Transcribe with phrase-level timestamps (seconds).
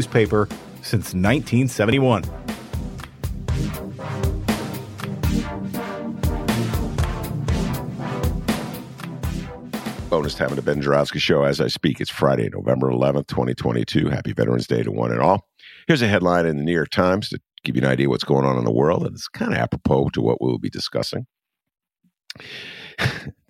[0.00, 0.48] newspaper
[0.80, 2.22] since 1971.
[10.08, 12.00] Bonus time of the Ben Joravsky Show as I speak.
[12.00, 14.08] It's Friday, November 11th, 2022.
[14.08, 15.46] Happy Veterans Day to one and all.
[15.86, 18.46] Here's a headline in the New York Times to give you an idea what's going
[18.46, 19.04] on in the world.
[19.04, 21.26] And it's kind of apropos to what we'll be discussing.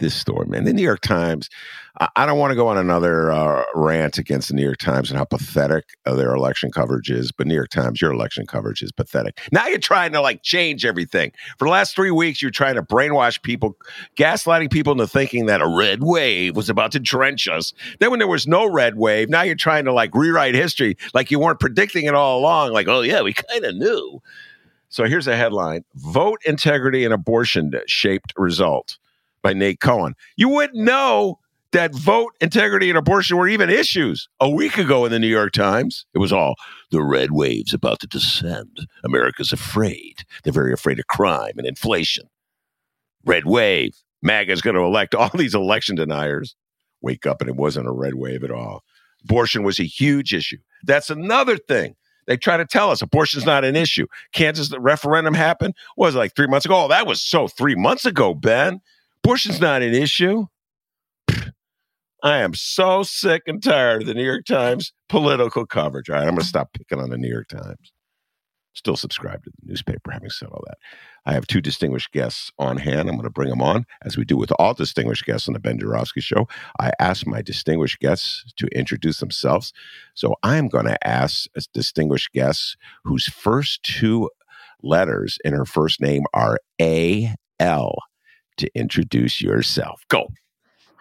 [0.00, 0.64] This story, man.
[0.64, 1.48] The New York Times.
[2.16, 5.18] I, don't want to go on another uh, rant against the New York Times and
[5.18, 8.90] how pathetic uh, their election coverage is, but New York Times, your election coverage is
[8.90, 9.38] pathetic.
[9.52, 11.32] Now you're trying to like change everything.
[11.58, 13.76] For the last three weeks, you're trying to brainwash people,
[14.16, 17.74] gaslighting people into thinking that a red wave was about to drench us.
[17.98, 21.30] Then when there was no red wave, now you're trying to like rewrite history like
[21.30, 22.72] you weren't predicting it all along.
[22.72, 24.22] Like, oh yeah, we kind of knew.
[24.88, 28.96] So here's a headline: Vote integrity and abortion shaped result
[29.42, 30.14] by Nate Cohn.
[30.36, 31.38] You wouldn't know
[31.72, 35.52] that vote integrity and abortion were even issues a week ago in the New York
[35.52, 36.04] Times.
[36.14, 36.56] It was all
[36.90, 38.86] the red wave's about to descend.
[39.04, 40.24] America's afraid.
[40.42, 42.24] They're very afraid of crime and inflation.
[43.24, 43.96] Red wave.
[44.22, 46.56] MAGA's going to elect all these election deniers.
[47.02, 48.82] Wake up, and it wasn't a red wave at all.
[49.24, 50.58] Abortion was a huge issue.
[50.84, 51.94] That's another thing.
[52.26, 54.06] They try to tell us abortion's not an issue.
[54.32, 56.84] Kansas the referendum happened was like three months ago.
[56.84, 58.80] Oh, that was so three months ago, Ben.
[59.24, 60.46] Abortion's not an issue.
[62.22, 66.10] I am so sick and tired of the New York Times political coverage.
[66.10, 67.92] All right, I'm going to stop picking on the New York Times.
[68.74, 70.78] Still subscribe to the newspaper, having said all that.
[71.26, 73.08] I have two distinguished guests on hand.
[73.08, 75.60] I'm going to bring them on, as we do with all distinguished guests on the
[75.60, 76.46] Ben Joravsky Show.
[76.78, 79.72] I ask my distinguished guests to introduce themselves.
[80.14, 84.30] So I'm going to ask a distinguished guest whose first two
[84.82, 87.94] letters in her first name are A L
[88.60, 90.04] to introduce yourself.
[90.08, 90.28] Go.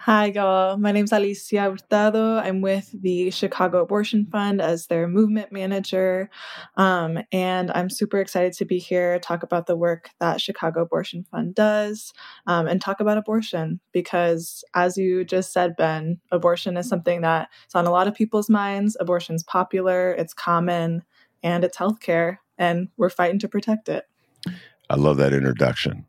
[0.04, 0.78] Hi, y'all.
[0.78, 2.38] My name is Alicia Hurtado.
[2.38, 6.30] I'm with the Chicago Abortion Fund as their movement manager.
[6.78, 11.26] Um, and I'm super excited to be here, talk about the work that Chicago Abortion
[11.30, 12.14] Fund does,
[12.48, 13.82] um, and talk about abortion.
[13.92, 18.50] Because as you just said, Ben, abortion is something that's on a lot of people's
[18.50, 18.96] minds.
[19.02, 21.04] Abortion's popular, it's common,
[21.44, 24.06] and it's healthcare, and we're fighting to protect it.
[24.90, 26.06] I love that introduction.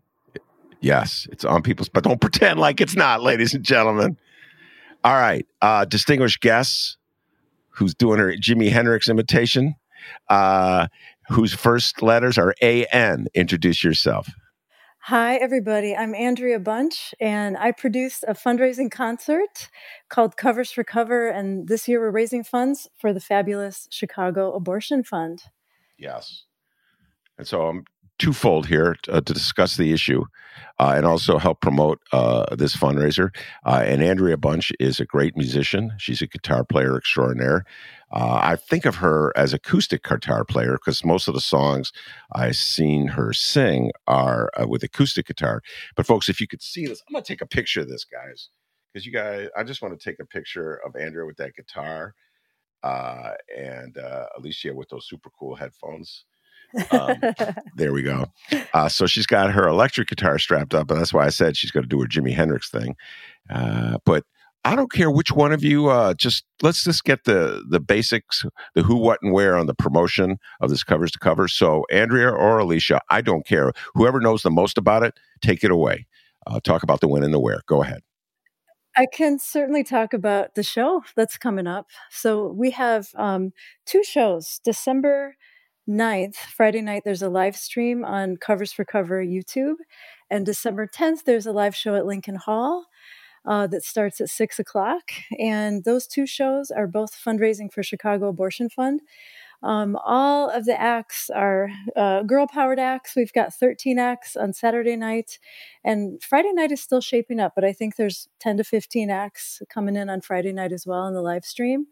[0.81, 4.17] Yes, it's on people's, but don't pretend like it's not, ladies and gentlemen.
[5.03, 6.97] All right, uh, distinguished guests,
[7.71, 9.75] who's doing her Jimi Hendrix imitation,
[10.29, 10.89] uh,
[11.29, 13.27] whose first letters are A N.
[13.35, 14.29] Introduce yourself.
[15.05, 15.97] Hi, everybody.
[15.97, 19.71] I'm Andrea Bunch, and I produce a fundraising concert
[20.11, 21.29] called Covers for Cover.
[21.29, 25.45] And this year we're raising funds for the fabulous Chicago Abortion Fund.
[25.99, 26.45] Yes.
[27.39, 27.85] And so I'm
[28.21, 30.25] twofold here uh, to discuss the issue
[30.79, 33.35] uh, and also help promote uh, this fundraiser.
[33.65, 35.93] Uh, and Andrea Bunch is a great musician.
[35.99, 37.65] She's a guitar player extraordinaire.
[38.13, 41.93] Uh, I think of her as acoustic guitar player because most of the songs
[42.33, 45.63] I've seen her sing are uh, with acoustic guitar.
[45.97, 48.05] But folks, if you could see this, I'm going to take a picture of this,
[48.05, 48.51] guys,
[48.93, 52.15] because you guys, I just want to take a picture of Andrea with that guitar
[52.83, 53.97] and
[54.37, 56.27] Alicia with those super cool headphones.
[56.91, 57.17] Um,
[57.77, 58.27] there we go.
[58.73, 61.71] Uh, so she's got her electric guitar strapped up, and that's why I said she's
[61.71, 62.97] going to do her Jimi Hendrix thing.
[63.49, 64.25] Uh, but
[64.65, 65.89] I don't care which one of you.
[65.89, 68.45] Uh, just let's just get the the basics,
[68.75, 71.49] the who, what, and where on the promotion of this covers to cover.
[71.49, 73.73] So, Andrea or Alicia, I don't care.
[73.95, 76.07] Whoever knows the most about it, take it away.
[76.47, 77.63] Uh, talk about the when and the where.
[77.67, 78.03] Go ahead.
[78.97, 81.87] I can certainly talk about the show that's coming up.
[82.11, 83.53] So we have um,
[83.87, 84.61] two shows.
[84.65, 85.37] December
[85.89, 89.77] 9th, Friday night, there's a live stream on Covers for Cover YouTube.
[90.31, 92.87] And December 10th, there's a live show at Lincoln Hall
[93.47, 95.11] uh, that starts at six o'clock.
[95.39, 99.01] And those two shows are both fundraising for Chicago Abortion Fund.
[99.63, 103.15] Um, all of the acts are uh, girl powered acts.
[103.15, 105.39] We've got 13 acts on Saturday night,
[105.85, 109.61] and Friday night is still shaping up, but I think there's 10 to 15 acts
[109.69, 111.89] coming in on Friday night as well in the live stream.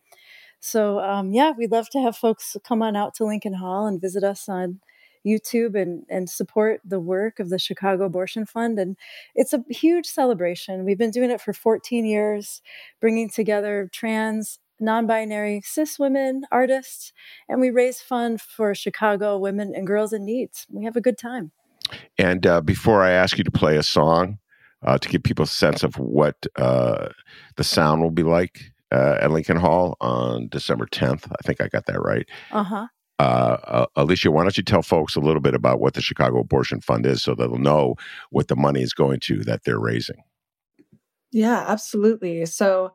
[0.61, 4.01] So, um, yeah, we'd love to have folks come on out to Lincoln Hall and
[4.01, 4.81] visit us on
[5.27, 8.79] YouTube and, and support the work of the Chicago Abortion Fund.
[8.79, 8.97] And
[9.35, 10.85] it's a huge celebration.
[10.85, 12.63] We've been doing it for 14 years,
[13.01, 17.13] bringing together trans, non binary, cis women, artists,
[17.49, 20.51] and we raise funds for Chicago women and girls in need.
[20.71, 21.53] We have a good time.
[22.19, 24.39] And uh, before I ask you to play a song,
[24.85, 27.09] uh, to give people a sense of what uh,
[27.57, 31.31] the sound will be like uh, at Lincoln Hall on December 10th.
[31.31, 32.27] I think I got that right.
[32.51, 32.87] Uh-huh.
[33.19, 36.41] Uh, uh, Alicia, why don't you tell folks a little bit about what the Chicago
[36.41, 37.97] Abortion Fund is so they'll know
[38.31, 40.23] what the money is going to that they're raising?
[41.33, 42.47] Yeah, absolutely.
[42.47, 42.95] So,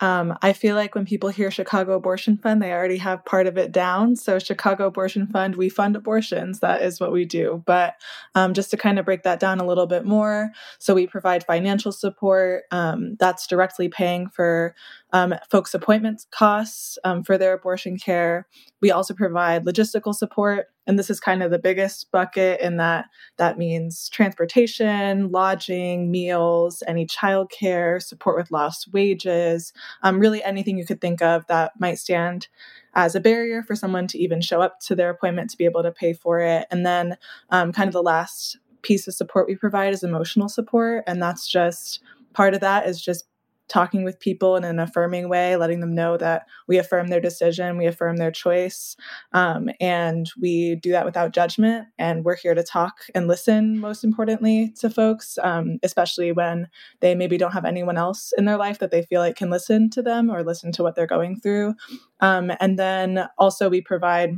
[0.00, 3.56] um, I feel like when people hear Chicago Abortion Fund, they already have part of
[3.56, 4.16] it down.
[4.16, 6.60] So, Chicago Abortion Fund, we fund abortions.
[6.60, 7.62] That is what we do.
[7.64, 7.94] But
[8.34, 10.50] um, just to kind of break that down a little bit more,
[10.80, 14.74] so we provide financial support um, that's directly paying for
[15.12, 18.48] um, folks' appointment costs um, for their abortion care.
[18.82, 23.06] We also provide logistical support, and this is kind of the biggest bucket in that
[23.36, 29.72] that means transportation, lodging, meals, any childcare, support with lost wages,
[30.02, 32.48] um, really anything you could think of that might stand
[32.94, 35.82] as a barrier for someone to even show up to their appointment to be able
[35.82, 36.66] to pay for it.
[36.70, 37.16] And then,
[37.50, 41.48] um, kind of the last piece of support we provide is emotional support, and that's
[41.48, 42.00] just
[42.34, 43.24] part of that is just
[43.68, 47.78] talking with people in an affirming way, letting them know that we affirm their decision,
[47.78, 48.96] we affirm their choice,
[49.32, 51.86] um, and we do that without judgment.
[51.98, 56.68] And we're here to talk and listen, most importantly, to folks, um, especially when
[57.00, 59.90] they maybe don't have anyone else in their life that they feel like can listen
[59.90, 61.74] to them or listen to what they're going through.
[62.20, 64.34] Um, and then also, we provide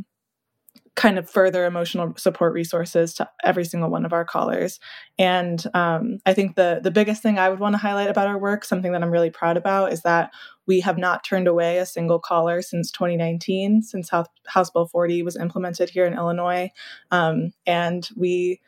[0.96, 4.80] kind of further emotional support resources to every single one of our callers.
[5.18, 8.38] And um, I think the the biggest thing I would want to highlight about our
[8.38, 10.30] work, something that I'm really proud about, is that
[10.66, 15.22] we have not turned away a single caller since 2019, since House, House Bill 40
[15.22, 16.70] was implemented here in Illinois,
[17.10, 18.60] um, and we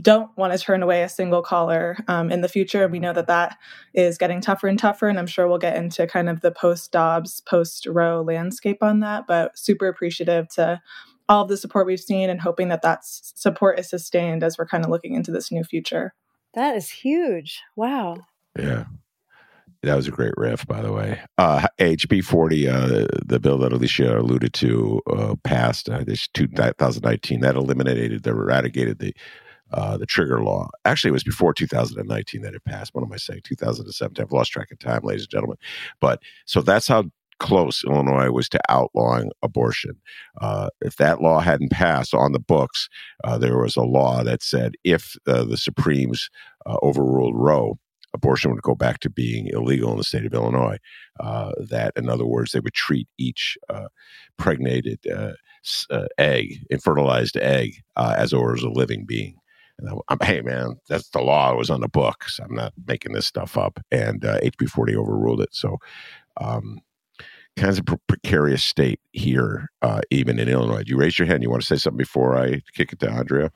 [0.00, 2.84] don't want to turn away a single caller um, in the future.
[2.84, 3.56] And we know that that
[3.94, 6.92] is getting tougher and tougher, and I'm sure we'll get into kind of the post
[6.92, 9.26] Dobbs, post Roe landscape on that.
[9.26, 10.82] But super appreciative to
[11.28, 14.66] all of the support we've seen and hoping that that support is sustained as we're
[14.66, 16.14] kind of looking into this new future.
[16.54, 17.60] That is huge.
[17.76, 18.18] Wow.
[18.58, 18.84] Yeah.
[19.82, 21.20] That was a great riff, by the way.
[21.38, 27.40] Uh, HB 40, uh, the bill that Alicia alluded to, uh, passed uh, this 2019.
[27.40, 29.14] That eliminated, that eradicated the
[29.72, 30.70] uh, the trigger law.
[30.84, 32.94] Actually, it was before 2019 that it passed.
[32.94, 33.40] What am I saying?
[33.44, 34.24] 2017.
[34.24, 35.58] I've lost track of time, ladies and gentlemen.
[36.00, 37.04] But so that's how
[37.38, 39.92] close Illinois was to outlawing abortion.
[40.40, 42.88] Uh, if that law hadn't passed on the books,
[43.24, 46.30] uh, there was a law that said if uh, the Supremes
[46.66, 47.78] uh, overruled Roe,
[48.14, 50.78] abortion would go back to being illegal in the state of Illinois.
[51.20, 53.88] Uh, that, in other words, they would treat each uh,
[54.38, 54.98] pregnated
[56.18, 59.36] egg, infertilized egg, as though it was a living being.
[60.08, 61.52] I'm, hey man, that's the law.
[61.52, 62.40] It was on the books.
[62.42, 63.78] I'm not making this stuff up.
[63.90, 65.50] And HB 40 overruled it.
[65.52, 65.76] So
[66.40, 66.80] um,
[67.56, 70.84] kinds of pre- precarious state here, uh, even in Illinois.
[70.86, 71.42] You raise your hand?
[71.42, 73.50] You want to say something before I kick it to Andrea?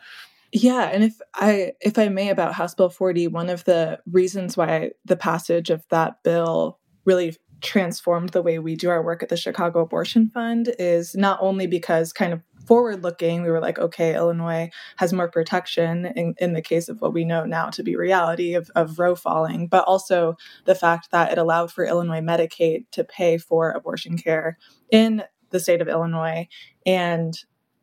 [0.52, 4.57] Yeah, and if I if I may about House Bill 40, one of the reasons
[4.57, 9.28] why the passage of that bill really transformed the way we do our work at
[9.28, 13.80] the Chicago Abortion Fund is not only because kind of forward looking, we were like,
[13.80, 17.82] okay, Illinois has more protection in, in the case of what we know now to
[17.82, 20.36] be reality of, of Roe falling, but also
[20.66, 24.56] the fact that it allowed for Illinois Medicaid to pay for abortion care
[24.88, 26.46] in the state of Illinois.
[26.86, 27.34] And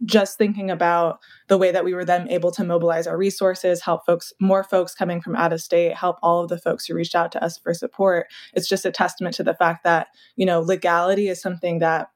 [0.06, 4.06] just thinking about the way that we were then able to mobilize our resources, help
[4.06, 7.16] folks, more folks coming from out of state, help all of the folks who reached
[7.16, 8.28] out to us for support.
[8.54, 12.08] It's just a testament to the fact that, you know, legality is something that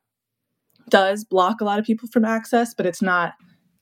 [0.91, 3.33] does block a lot of people from access, but it's not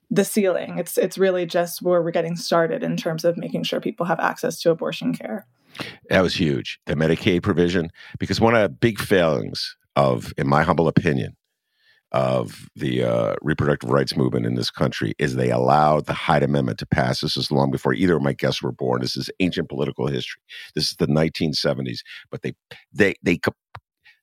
[0.10, 0.78] the ceiling.
[0.78, 4.20] It's it's really just where we're getting started in terms of making sure people have
[4.20, 5.46] access to abortion care.
[6.10, 6.80] That was huge.
[6.86, 11.36] The Medicaid provision, because one of the big failings of, in my humble opinion,
[12.12, 16.80] of the uh, reproductive rights movement in this country is they allowed the Hyde Amendment
[16.80, 17.22] to pass.
[17.22, 19.02] This is long before either of my guests were born.
[19.02, 20.42] This is ancient political history.
[20.74, 22.00] This is the 1970s.
[22.32, 22.54] But they
[22.92, 23.40] they they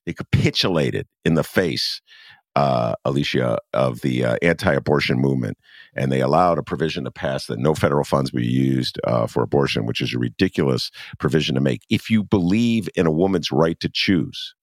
[0.05, 2.01] they capitulated in the face,
[2.57, 5.59] uh, Alicia, of the uh, anti-abortion movement,
[5.95, 9.43] and they allowed a provision to pass that no federal funds be used uh, for
[9.43, 11.83] abortion, which is a ridiculous provision to make.
[11.91, 14.55] If you believe in a woman's right to choose,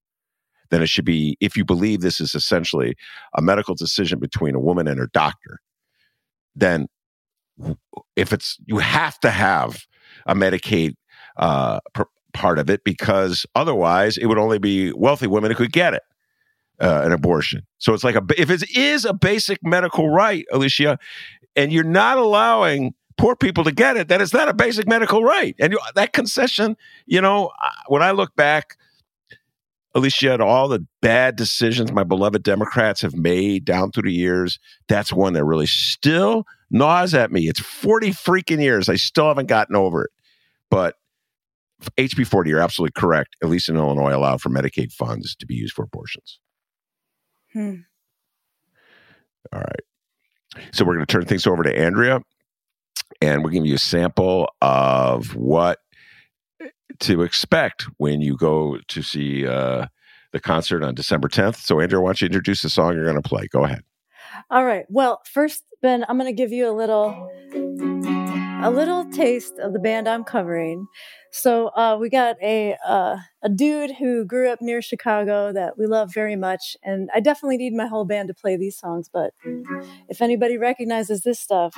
[0.72, 2.96] then it should be, if you believe this is essentially
[3.38, 5.60] a medical decision between a woman and her doctor,
[6.56, 6.88] then
[8.16, 9.86] if it's, you have to have
[10.26, 10.96] a Medicaid
[11.38, 15.72] uh, pr- part of it because otherwise it would only be wealthy women who could
[15.72, 16.02] get it.
[16.80, 17.62] Uh, an abortion.
[17.77, 20.98] So it's like a if it is a basic medical right, Alicia,
[21.56, 25.24] and you're not allowing poor people to get it, then it's not a basic medical
[25.24, 25.56] right.
[25.60, 26.75] And that concession,
[27.06, 27.51] you know,
[27.88, 28.75] when I look back
[29.96, 34.60] Alicia, at all the bad decisions my beloved Democrats have made down through the years,
[34.88, 37.48] that's one that really still gnaws at me.
[37.48, 38.89] It's 40 freaking years.
[38.89, 40.12] I still haven't gotten over it.
[40.72, 40.96] But
[41.98, 43.36] HB 40, you're absolutely correct.
[43.44, 46.39] At least in Illinois, allowed for Medicaid funds to be used for abortions.
[47.53, 47.75] Hmm.
[49.51, 50.63] All right.
[50.72, 52.22] So we're going to turn things over to Andrea,
[53.22, 55.79] and we're giving you a sample of what
[57.00, 59.88] to expect when you go to see uh,
[60.31, 61.57] the concert on December 10th.
[61.57, 63.48] So, Andrea, why don't you introduce the song you're going to play?
[63.48, 63.83] Go ahead.
[64.50, 64.86] All right.
[64.89, 67.29] Well, first, Ben, I'm going to give you a little
[68.63, 70.88] a little taste of the band I'm covering.
[71.36, 75.88] So uh, we got a uh, a dude who grew up near Chicago that we
[75.88, 79.10] love very much, and I definitely need my whole band to play these songs.
[79.12, 79.34] But
[80.08, 81.75] if anybody recognizes this stuff.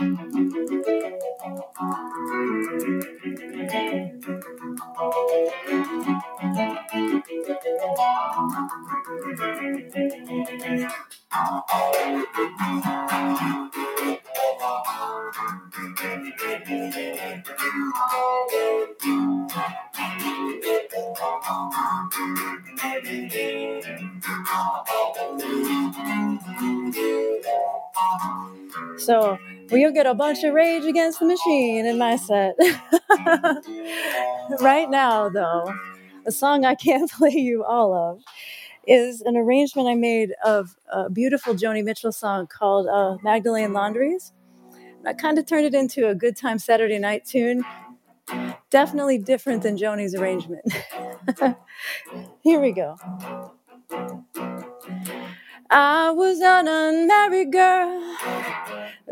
[28.98, 29.38] So
[29.70, 32.56] we'll get a bunch of Rage Against the Machine in my set.
[34.62, 35.74] right now, though,
[36.26, 38.22] a song I can't play you all of
[38.88, 44.32] is an arrangement I made of a beautiful Joni Mitchell song called uh, Magdalene Laundries.
[45.06, 47.64] I kind of turned it into a good time Saturday night tune.
[48.70, 50.66] Definitely different than Joni's arrangement.
[52.44, 52.98] Here we go.
[55.70, 58.18] I was an unmarried girl,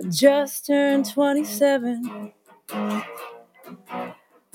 [0.10, 2.34] just turned 27.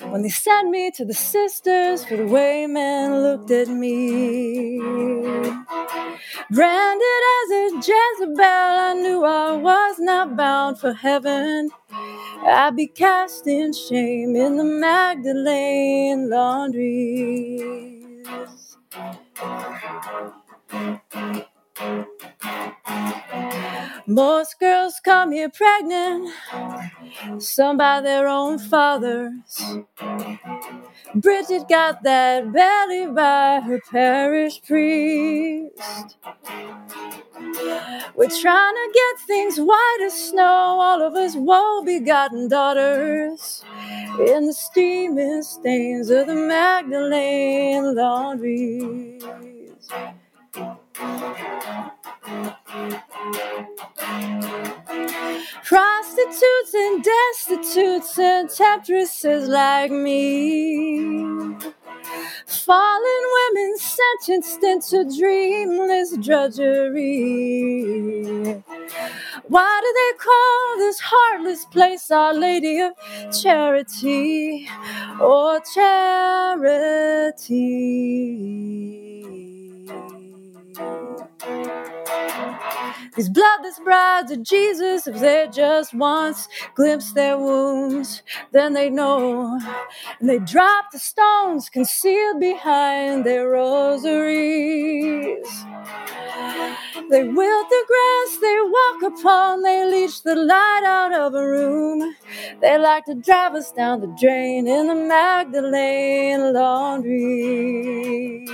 [0.02, 4.78] When they sent me to the sisters for the way men looked at me.
[6.50, 11.70] Branded as a Jezebel, I knew I was not bound for heaven.
[12.32, 18.26] I'd be cast in shame in the Magdalene laundries.
[24.06, 26.30] Most girls come here pregnant,
[27.38, 29.62] some by their own fathers.
[31.14, 36.16] Bridget got that belly by her parish priest.
[38.16, 40.44] We're trying to get things white as snow,
[40.80, 43.64] all of us woe begotten daughters,
[44.20, 49.24] in the steaming stains of the Magdalene laundries.
[55.64, 61.56] Prostitutes and destitutes and temptresses like me.
[62.46, 67.04] Fallen women sentenced into dreamless drudgery.
[69.48, 72.92] Why do they call this heartless place Our Lady of
[73.42, 74.68] Charity
[75.20, 77.38] or Charity?
[83.16, 88.22] These bloodless brides of Jesus, if they just once glimpse their wounds,
[88.52, 89.60] then they know.
[90.20, 95.48] And they drop the stones concealed behind their rosaries.
[97.10, 102.16] They wilt the grass they walk upon, they leech the light out of a room.
[102.60, 108.50] They like to drive us down the drain in the Magdalene laundries.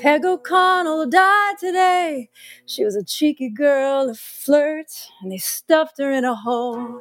[0.00, 2.30] Peg O'Connell died today.
[2.66, 7.00] She was a cheeky girl, a flirt, and they stuffed her in a hole.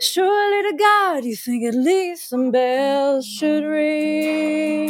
[0.00, 4.88] Surely to God, you think at least some bells should ring.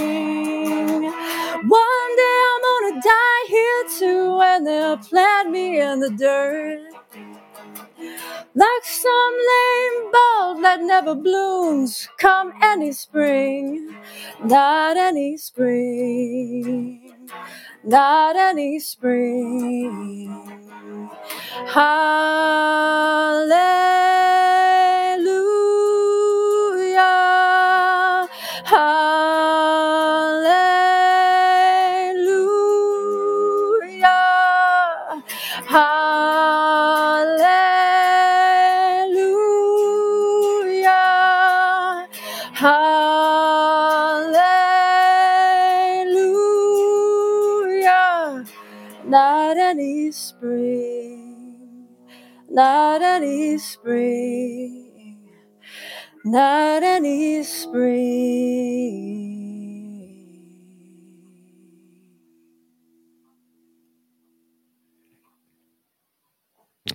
[1.03, 6.81] One day I'm gonna die here too, and they'll plant me in the dirt.
[8.55, 13.97] Like some lame bulb that never blooms come any spring,
[14.45, 17.04] not any spring
[17.85, 20.31] not any spring.
[21.67, 23.55] Hallelujah.
[53.59, 55.19] Spring.
[56.25, 57.85] Not any spring.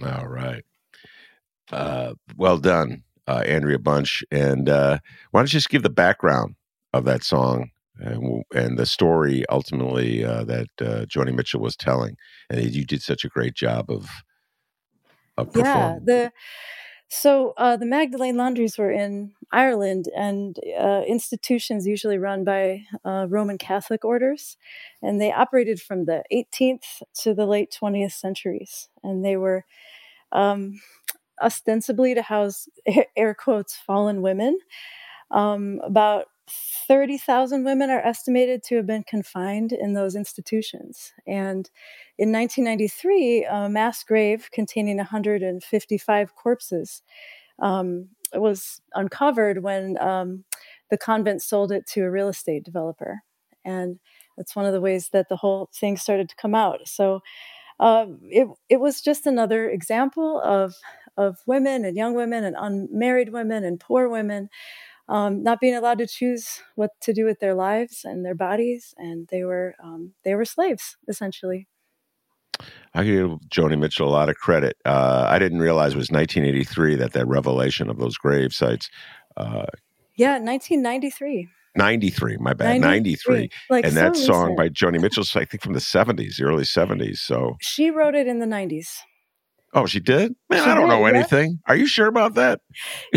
[0.03, 0.63] All right.
[1.71, 4.23] Uh, well done, uh, Andrea Bunch.
[4.31, 4.99] And uh,
[5.31, 6.55] why don't you just give the background
[6.93, 12.15] of that song and, and the story ultimately uh, that uh, Joni Mitchell was telling?
[12.49, 14.09] And you did such a great job of
[15.55, 16.31] Yeah, the
[17.09, 23.25] so uh, the Magdalene Laundries were in Ireland, and uh, institutions usually run by uh,
[23.29, 24.57] Roman Catholic orders,
[25.01, 29.65] and they operated from the 18th to the late 20th centuries, and they were
[30.31, 30.79] um,
[31.41, 32.67] ostensibly to house
[33.17, 34.59] air quotes fallen women.
[35.31, 41.13] Um, about 30,000 women are estimated to have been confined in those institutions.
[41.27, 41.69] And
[42.17, 47.01] in 1993, a mass grave containing 155 corpses
[47.61, 50.43] um, was uncovered when um,
[50.89, 53.21] the convent sold it to a real estate developer.
[53.65, 53.99] And
[54.37, 56.87] that's one of the ways that the whole thing started to come out.
[56.87, 57.21] So
[57.79, 60.75] um, it, it was just another example of,
[61.17, 64.49] of women and young women and unmarried women and poor women
[65.09, 68.93] um, not being allowed to choose what to do with their lives and their bodies,
[68.97, 71.67] and they were um, they were slaves essentially.
[72.93, 74.77] I give Joni Mitchell a lot of credit.
[74.85, 78.89] Uh, I didn't realize it was 1983 that that revelation of those grave sites.
[79.37, 79.65] Uh,
[80.15, 81.47] Yeah, 1993.
[81.75, 83.49] 93, my bad, 93.
[83.69, 84.57] Like and so that song recent.
[84.57, 87.19] by Joni Mitchell's, I think, from the 70s, the early 70s.
[87.19, 88.97] So, she wrote it in the 90s.
[89.73, 90.35] Oh, she did?
[90.49, 91.13] Man, She I don't did, know yeah.
[91.13, 91.59] anything.
[91.67, 92.61] Are you sure about that?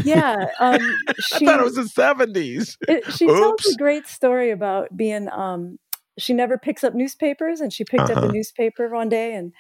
[0.05, 2.77] Yeah, um, I she thought it was the 70s.
[2.89, 3.75] it, she tells Oops.
[3.75, 5.79] a great story about being um,
[6.19, 8.29] she never picks up newspapers and she picked up Uh-huh.
[8.29, 9.53] a newspaper one day and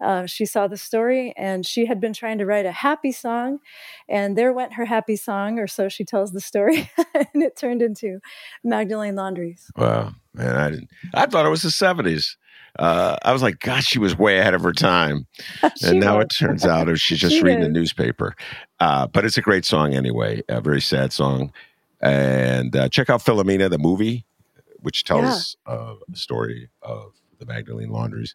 [0.00, 3.58] uh, she saw the story and she had been trying to write a happy song
[4.08, 7.82] and there went her happy song or so she tells the story and it turned
[7.82, 8.18] into
[8.64, 10.88] magdalene laundries Wow, man, I didn't.
[11.14, 12.34] I thought it was the 70s.
[12.78, 15.26] Uh, I was like, gosh, she was way ahead of her time.
[15.84, 16.24] And now was.
[16.24, 18.34] it turns out she's just She reading the newspaper.
[18.80, 21.52] Uh, but it's a great song anyway, a very sad song.
[22.00, 24.24] And uh, check out Philomena, the movie,
[24.80, 28.34] which tells uh, a story of the Magdalene Laundries.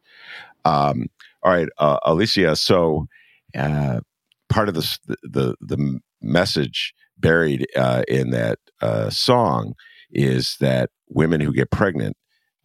[0.65, 1.08] Um,
[1.43, 2.56] all right, uh, Alicia.
[2.56, 3.08] So
[3.56, 4.02] uh,
[4.50, 9.73] part of the, the the message buried uh, in that uh, song
[10.12, 12.15] is that women who get pregnant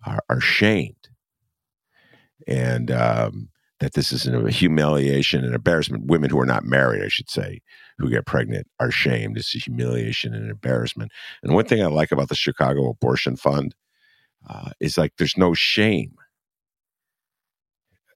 [0.07, 1.02] are, are shamed,
[2.47, 3.49] and um,
[3.81, 6.07] that this is a humiliation and embarrassment.
[6.07, 7.61] Women who are not married, I should say,
[7.99, 9.37] who get pregnant are shamed.
[9.37, 11.13] It's a humiliation and embarrassment.
[11.43, 13.75] And one thing I like about the Chicago Abortion Fund
[14.49, 16.15] uh, is like there's no shame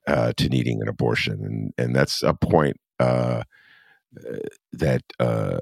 [0.07, 3.43] uh, to needing an abortion, and and that's a point uh,
[4.73, 5.59] that uh,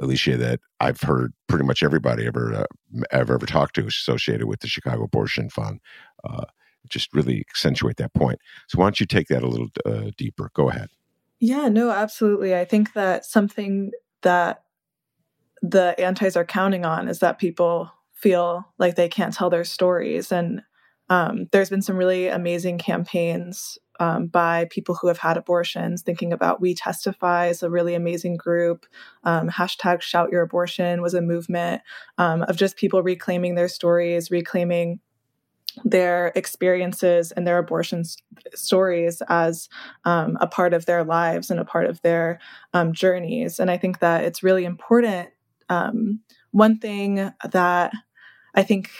[0.00, 4.60] Alicia that I've heard pretty much everybody ever uh, ever ever talked to associated with
[4.60, 5.80] the Chicago Abortion Fund.
[6.24, 6.44] Uh,
[6.88, 8.38] just really accentuate that point.
[8.68, 10.50] So why don't you take that a little uh, deeper?
[10.54, 10.88] Go ahead.
[11.40, 12.54] Yeah, no, absolutely.
[12.54, 13.90] I think that something
[14.22, 14.62] that
[15.60, 20.30] the antis are counting on is that people feel like they can't tell their stories.
[20.30, 20.62] And
[21.08, 26.32] um, there's been some really amazing campaigns um, by people who have had abortions, thinking
[26.32, 28.86] about We Testify is a really amazing group.
[29.24, 31.82] Um, hashtag Shout Your Abortion was a movement
[32.18, 35.00] um, of just people reclaiming their stories, reclaiming
[35.84, 38.04] their experiences and their abortion
[38.54, 39.68] stories as
[40.04, 42.40] um, a part of their lives and a part of their
[42.74, 43.58] um, journeys.
[43.58, 45.30] And I think that it's really important.
[45.68, 47.92] Um, one thing that
[48.54, 48.90] I think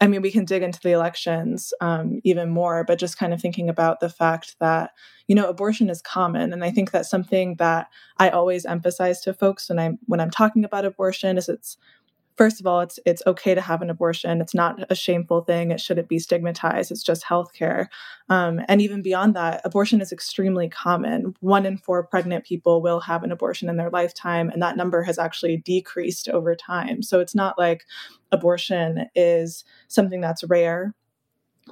[0.00, 3.40] I mean, we can dig into the elections um, even more, but just kind of
[3.40, 4.90] thinking about the fact that,
[5.28, 6.52] you know, abortion is common.
[6.52, 10.30] And I think that's something that I always emphasize to folks when I'm when I'm
[10.30, 11.78] talking about abortion is it's
[12.36, 14.40] first of all, it's it's okay to have an abortion.
[14.40, 15.70] It's not a shameful thing.
[15.70, 16.90] It shouldn't be stigmatized.
[16.90, 17.86] It's just healthcare.
[18.28, 21.34] Um, and even beyond that, abortion is extremely common.
[21.40, 25.02] One in four pregnant people will have an abortion in their lifetime, and that number
[25.02, 27.02] has actually decreased over time.
[27.02, 27.84] So it's not like
[28.32, 30.94] abortion is something that's rare.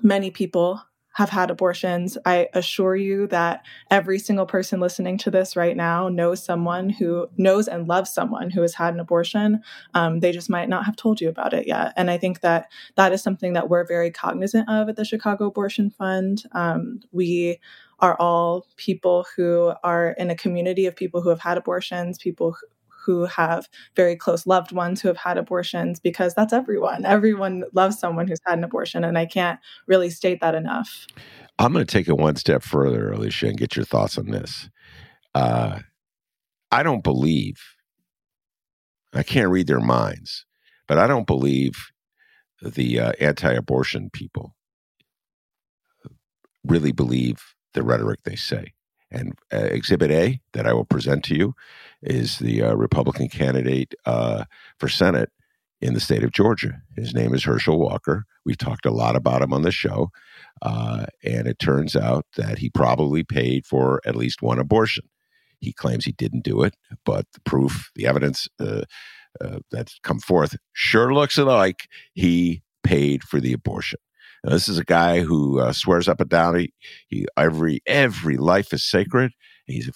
[0.02, 0.80] Many people
[1.14, 2.16] have had abortions.
[2.24, 7.28] I assure you that every single person listening to this right now knows someone who
[7.36, 9.62] knows and loves someone who has had an abortion.
[9.94, 11.92] Um, they just might not have told you about it yet.
[11.96, 15.46] And I think that that is something that we're very cognizant of at the Chicago
[15.46, 16.44] Abortion Fund.
[16.52, 17.58] Um, we
[17.98, 22.56] are all people who are in a community of people who have had abortions, people
[23.04, 27.04] who have very close loved ones who have had abortions because that's everyone.
[27.04, 29.04] Everyone loves someone who's had an abortion.
[29.04, 31.06] And I can't really state that enough.
[31.58, 34.70] I'm going to take it one step further, Alicia, and get your thoughts on this.
[35.34, 35.80] Uh,
[36.70, 37.60] I don't believe,
[39.12, 40.46] I can't read their minds,
[40.88, 41.72] but I don't believe
[42.62, 44.54] the uh, anti abortion people
[46.64, 47.42] really believe
[47.74, 48.72] the rhetoric they say.
[49.12, 51.54] And uh, Exhibit A that I will present to you
[52.02, 54.44] is the uh, Republican candidate uh,
[54.78, 55.30] for Senate
[55.80, 56.80] in the state of Georgia.
[56.96, 58.24] His name is Herschel Walker.
[58.46, 60.10] We've talked a lot about him on the show.
[60.62, 65.04] Uh, and it turns out that he probably paid for at least one abortion.
[65.60, 68.82] He claims he didn't do it, but the proof, the evidence uh,
[69.40, 73.98] uh, that's come forth sure looks like he paid for the abortion.
[74.44, 76.72] Now, this is a guy who uh, swears up and down he,
[77.08, 79.32] he, every every life is sacred.
[79.66, 79.90] He's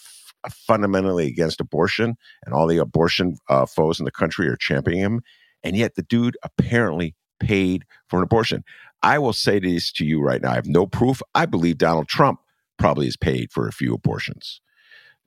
[0.51, 5.21] fundamentally against abortion, and all the abortion uh, foes in the country are championing him.
[5.65, 8.65] And yet, the dude apparently paid for an abortion.
[9.03, 11.23] I will say this to you right now: I have no proof.
[11.35, 12.41] I believe Donald Trump
[12.79, 14.61] probably has paid for a few abortions.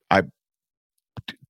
[0.09, 0.23] I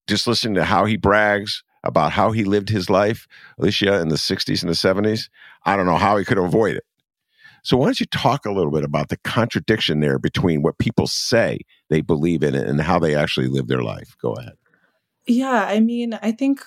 [0.07, 3.27] just listening to how he brags about how he lived his life,
[3.57, 5.29] Alicia, in the 60s and the 70s.
[5.65, 6.83] I don't know how he could avoid it.
[7.63, 11.07] So why don't you talk a little bit about the contradiction there between what people
[11.07, 14.15] say they believe in it and how they actually live their life?
[14.21, 14.53] Go ahead.
[15.27, 16.61] Yeah, I mean, I think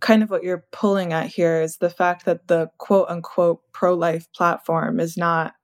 [0.00, 3.94] kind of what you're pulling at here is the fact that the quote unquote pro
[3.94, 5.54] life platform is not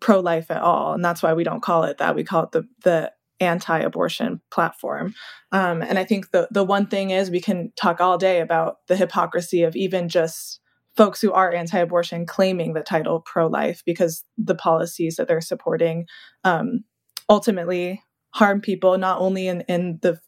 [0.00, 0.92] pro life at all.
[0.92, 2.14] And that's why we don't call it that.
[2.14, 5.14] We call it the, the anti abortion platform.
[5.52, 8.78] Um, and I think the, the one thing is we can talk all day about
[8.86, 10.60] the hypocrisy of even just
[10.98, 16.04] folks who are anti-abortion claiming the title pro-life because the policies that they're supporting
[16.42, 16.82] um,
[17.28, 18.02] ultimately
[18.34, 20.20] harm people not only in, in the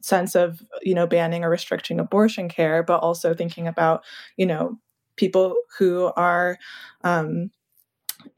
[0.00, 4.04] sense of you know banning or restricting abortion care but also thinking about
[4.36, 4.78] you know
[5.16, 6.56] people who are
[7.02, 7.50] um,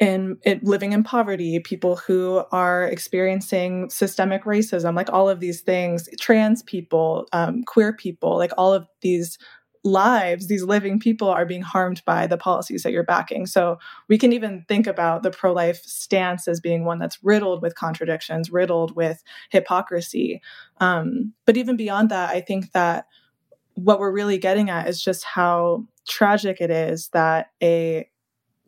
[0.01, 5.61] in, in, living in poverty, people who are experiencing systemic racism, like all of these
[5.61, 9.39] things, trans people, um, queer people, like all of these
[9.85, 13.47] lives, these living people are being harmed by the policies that you're backing.
[13.47, 17.61] So we can even think about the pro life stance as being one that's riddled
[17.61, 20.41] with contradictions, riddled with hypocrisy.
[20.81, 23.07] Um, but even beyond that, I think that
[23.75, 28.09] what we're really getting at is just how tragic it is that a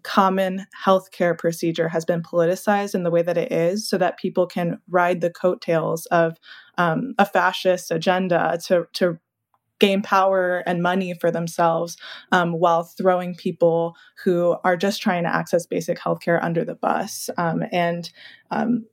[0.03, 4.47] common healthcare procedure has been politicized in the way that it is so that people
[4.47, 6.37] can ride the coattails of
[6.79, 9.19] um, a fascist agenda to, to
[9.79, 11.97] gain power and money for themselves
[12.33, 17.29] um, while throwing people who are just trying to access basic healthcare under the bus.
[17.37, 18.11] Um, and
[18.51, 18.87] um,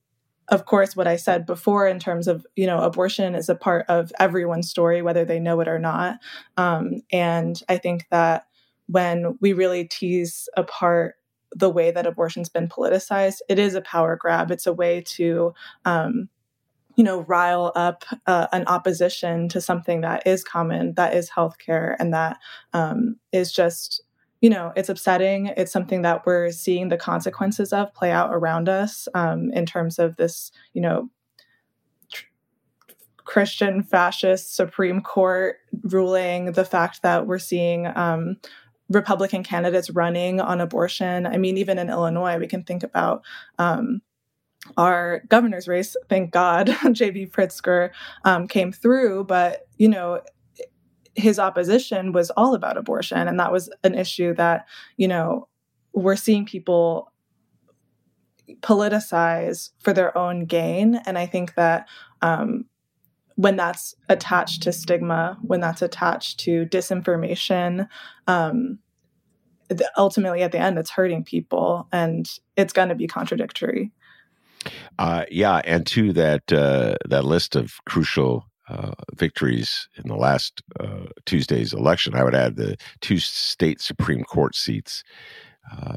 [0.49, 3.85] of course, what I said before in terms of you know abortion is a part
[3.87, 6.19] of everyone's story, whether they know it or not.
[6.57, 8.45] Um, and I think that
[8.87, 11.15] when we really tease apart
[11.55, 14.51] the way that abortion's been politicized, it is a power grab.
[14.51, 15.53] It's a way to
[15.85, 16.29] um,
[16.95, 21.95] you know, rile up uh, an opposition to something that is common, that is healthcare,
[21.99, 22.37] and that
[22.73, 24.03] um, is just,
[24.41, 25.47] you know, it's upsetting.
[25.57, 29.99] It's something that we're seeing the consequences of play out around us um, in terms
[29.99, 31.09] of this, you know,
[33.25, 38.37] Christian fascist Supreme Court ruling, the fact that we're seeing um,
[38.89, 41.25] Republican candidates running on abortion.
[41.25, 43.23] I mean, even in Illinois, we can think about
[43.57, 44.01] um,
[44.77, 47.27] our governor's race, thank God, J.B.
[47.27, 47.91] Pritzker
[48.23, 49.25] um, came through.
[49.25, 50.21] But, you know,
[51.15, 53.27] his opposition was all about abortion.
[53.27, 55.47] And that was an issue that, you know,
[55.93, 57.11] we're seeing people
[58.61, 60.95] politicize for their own gain.
[61.05, 61.87] And I think that
[62.21, 62.65] um,
[63.35, 67.87] when that's attached to stigma, when that's attached to disinformation,
[68.27, 68.79] um,
[69.97, 73.91] ultimately at the end it's hurting people and it's going to be contradictory
[74.99, 80.61] uh, yeah and to that uh, that list of crucial uh, victories in the last
[80.79, 85.03] uh, tuesday's election i would add the two state supreme court seats.
[85.71, 85.95] Uh,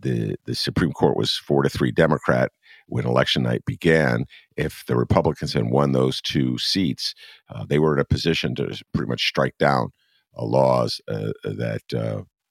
[0.00, 2.50] the, the, supreme court was four to three democrat
[2.86, 4.24] when election night began,
[4.56, 7.14] if the Republicans had won those two seats,
[7.68, 9.90] they were in a position to pretty much strike down
[10.34, 11.82] laws that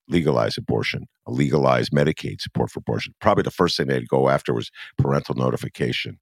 [0.08, 3.14] legalize abortion, legalize Medicaid support for abortion.
[3.20, 6.20] Probably the first thing they'd go after was parental notification.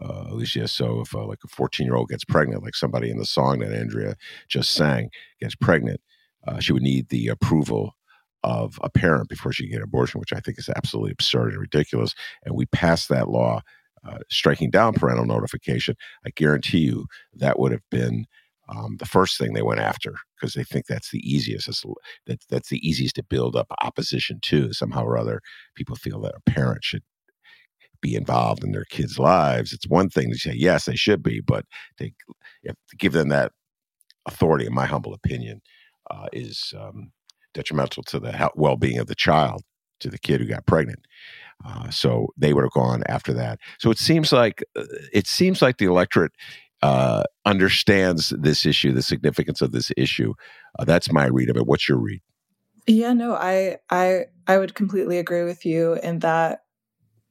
[0.00, 3.18] Uh, Alicia, so if uh, like a 14 year old gets pregnant, like somebody in
[3.18, 4.16] the song that Andrea
[4.48, 5.10] just sang
[5.40, 6.00] gets pregnant,
[6.46, 7.94] uh, she would need the approval
[8.42, 11.52] of a parent before she can get an abortion, which I think is absolutely absurd
[11.52, 12.14] and ridiculous.
[12.44, 13.62] And we passed that law
[14.06, 15.96] uh, striking down parental notification.
[16.26, 18.26] I guarantee you that would have been
[18.68, 21.66] um, the first thing they went after because they think that's the easiest.
[21.66, 21.84] That's,
[22.26, 24.72] that, that's the easiest to build up opposition to.
[24.72, 25.40] Somehow or other,
[25.74, 27.02] people feel that a parent should
[28.00, 29.72] be involved in their kids' lives.
[29.72, 31.64] It's one thing to say yes, they should be, but
[31.98, 32.10] to,
[32.64, 33.52] to give them that
[34.26, 35.60] authority, in my humble opinion,
[36.10, 37.12] uh, is um,
[37.54, 39.62] detrimental to the well-being of the child,
[40.00, 41.00] to the kid who got pregnant.
[41.64, 43.58] Uh, so they would have gone after that.
[43.78, 46.32] So it seems like uh, it seems like the electorate
[46.84, 50.34] uh, understands this issue, the significance of this issue.
[50.78, 51.66] Uh, that's my read of it.
[51.66, 52.20] What's your read?
[52.86, 56.64] Yeah, no, I I I would completely agree with you in that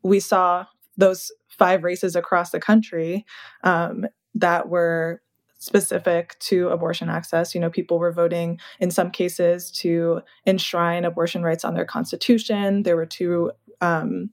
[0.02, 0.66] we saw
[0.98, 3.28] those five races across the country
[3.64, 5.22] um, that were
[5.60, 7.54] specific to abortion access.
[7.54, 12.82] You know, people were voting in some cases to enshrine abortion rights on their constitution.
[12.82, 14.32] There were two um,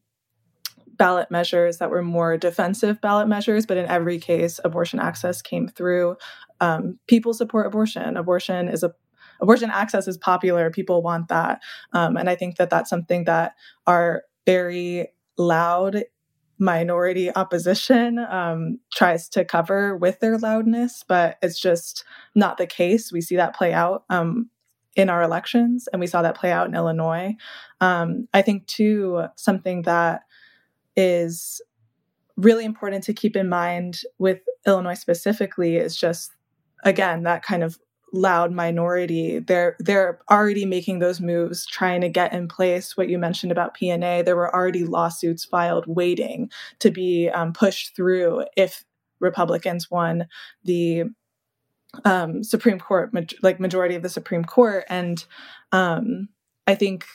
[1.01, 5.67] ballot measures that were more defensive ballot measures, but in every case, abortion access came
[5.67, 6.15] through.
[6.61, 8.19] Um, people support abortion.
[8.19, 8.93] Abortion is a
[9.41, 10.71] abortion access is popular.
[10.71, 11.63] People want that,
[11.95, 13.55] um, and I think that that's something that
[13.87, 15.09] our very
[15.39, 16.05] loud
[16.59, 23.11] minority opposition um, tries to cover with their loudness, but it's just not the case.
[23.11, 24.51] We see that play out um,
[24.95, 27.35] in our elections, and we saw that play out in Illinois.
[27.81, 30.25] Um, I think, too, something that
[31.01, 31.63] is
[32.37, 36.33] really important to keep in mind with Illinois specifically is just
[36.85, 37.79] again that kind of
[38.13, 39.39] loud minority.
[39.39, 43.77] They're they're already making those moves trying to get in place what you mentioned about
[43.77, 48.85] pna there were already lawsuits filed waiting to be um, pushed through if
[49.21, 50.27] republicans won
[50.65, 51.05] the
[52.05, 53.11] um, supreme court
[53.43, 54.85] like majority of the supreme court.
[54.89, 55.25] And
[55.73, 56.29] um,
[56.67, 57.07] i think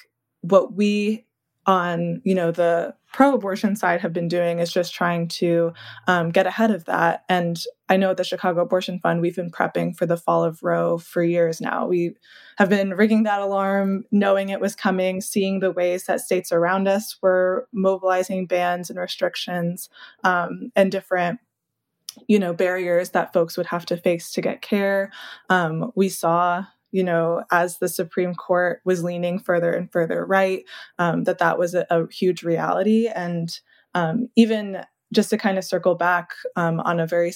[0.41, 1.25] what we
[1.65, 5.71] on you know the pro-abortion side have been doing is just trying to
[6.05, 7.23] um, get ahead of that.
[7.29, 10.61] And i know at the chicago abortion fund we've been prepping for the fall of
[10.61, 11.87] roe for years now.
[11.87, 12.15] We
[12.57, 16.89] have been rigging that alarm knowing it was coming seeing the ways that states around
[16.89, 19.87] us were mobilizing bans and restrictions
[20.25, 21.39] um, and different
[22.27, 25.09] you know barriers that folks would have to face to get care.
[25.49, 30.63] Um, we saw you know, as the Supreme Court was leaning further and further right,
[30.97, 33.09] um, that that was a, a huge reality.
[33.13, 33.49] And
[33.93, 34.81] um, even
[35.11, 37.33] just to kind of circle back um, on a very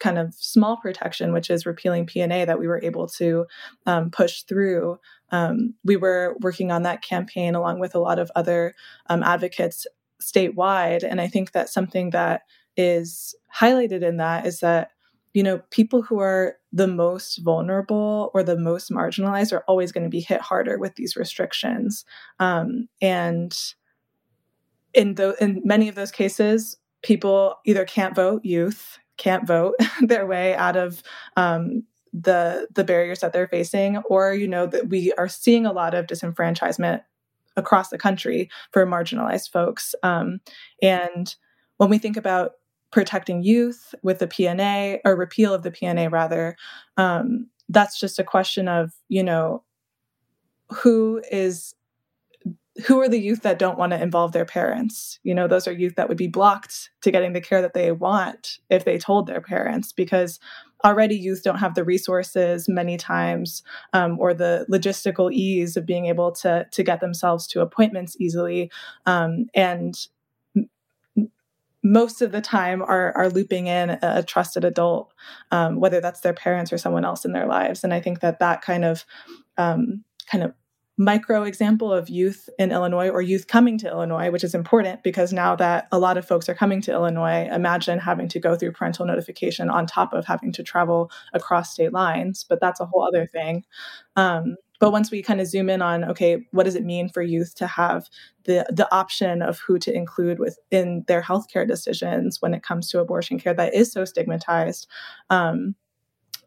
[0.00, 3.46] kind of small protection, which is repealing PNA, that we were able to
[3.86, 4.98] um, push through.
[5.30, 8.74] Um, we were working on that campaign along with a lot of other
[9.08, 9.86] um, advocates
[10.20, 11.04] statewide.
[11.08, 12.42] And I think that something that
[12.76, 14.90] is highlighted in that is that
[15.34, 20.04] you know, people who are the most vulnerable or the most marginalized are always going
[20.04, 22.04] to be hit harder with these restrictions.
[22.38, 23.56] Um, and
[24.94, 30.26] in the in many of those cases, people either can't vote, youth can't vote their
[30.26, 31.02] way out of
[31.36, 35.72] um, the the barriers that they're facing, or you know that we are seeing a
[35.72, 37.02] lot of disenfranchisement
[37.56, 39.94] across the country for marginalized folks.
[40.02, 40.40] Um,
[40.80, 41.34] and
[41.76, 42.52] when we think about
[42.90, 46.56] protecting youth with the PNA or repeal of the PNA rather,
[46.96, 49.62] um, that's just a question of you know
[50.70, 51.74] who is
[52.86, 55.18] who are the youth that don't want to involve their parents?
[55.22, 57.92] You know those are youth that would be blocked to getting the care that they
[57.92, 60.38] want if they told their parents because
[60.84, 66.06] already youth don't have the resources many times um, or the logistical ease of being
[66.06, 68.70] able to to get themselves to appointments easily
[69.06, 70.06] um, and
[71.82, 75.12] most of the time are are looping in a, trusted adult,
[75.50, 77.84] um, whether that's their parents or someone else in their lives.
[77.84, 79.04] And I think that that kind of
[79.56, 80.54] um, kind of
[81.00, 85.32] micro example of youth in Illinois or youth coming to Illinois, which is important because
[85.32, 88.72] now that a lot of folks are coming to Illinois, imagine having to go through
[88.72, 92.44] parental notification on top of having to travel across state lines.
[92.46, 93.64] But that's a whole other thing.
[94.16, 97.22] Um, but once we kind of zoom in on okay what does it mean for
[97.22, 98.08] youth to have
[98.44, 103.00] the the option of who to include within their healthcare decisions when it comes to
[103.00, 104.86] abortion care that is so stigmatized
[105.30, 105.74] um,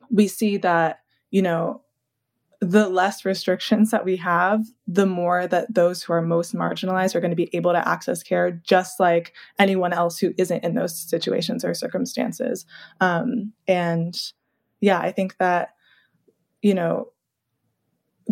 [0.09, 1.81] we see that you know
[2.61, 7.19] the less restrictions that we have, the more that those who are most marginalized are
[7.19, 10.95] going to be able to access care, just like anyone else who isn't in those
[10.95, 12.67] situations or circumstances.
[12.99, 14.15] Um, and
[14.79, 15.69] yeah, I think that,
[16.61, 17.07] you know,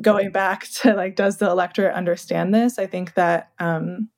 [0.01, 2.79] going back to like, does the electorate understand this?
[2.79, 4.09] I think that um,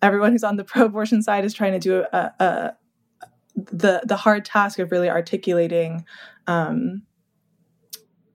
[0.00, 2.76] everyone who's on the pro abortion side is trying to do a, a,
[3.54, 6.04] the the hard task of really articulating
[6.46, 7.02] um,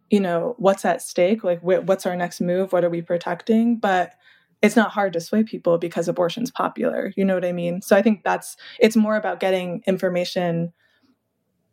[0.09, 2.71] you know what's at stake like wh- what's our next move?
[2.71, 3.77] What are we protecting?
[3.77, 4.13] But
[4.61, 7.13] it's not hard to sway people because abortion's popular.
[7.15, 7.81] You know what i mean?
[7.81, 10.71] So i think that's it's more about getting information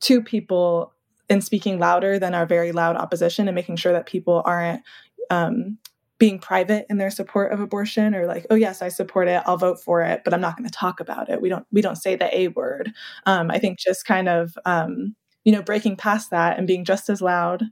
[0.01, 0.93] to people
[1.29, 4.83] and speaking louder than our very loud opposition and making sure that people aren't
[5.31, 5.79] um,
[6.19, 9.57] being private in their support of abortion or like oh yes i support it i'll
[9.57, 11.97] vote for it but i'm not going to talk about it we don't we don't
[11.97, 12.93] say the a word
[13.27, 17.11] um, i think just kind of um, you know breaking past that and being just
[17.11, 17.65] as loud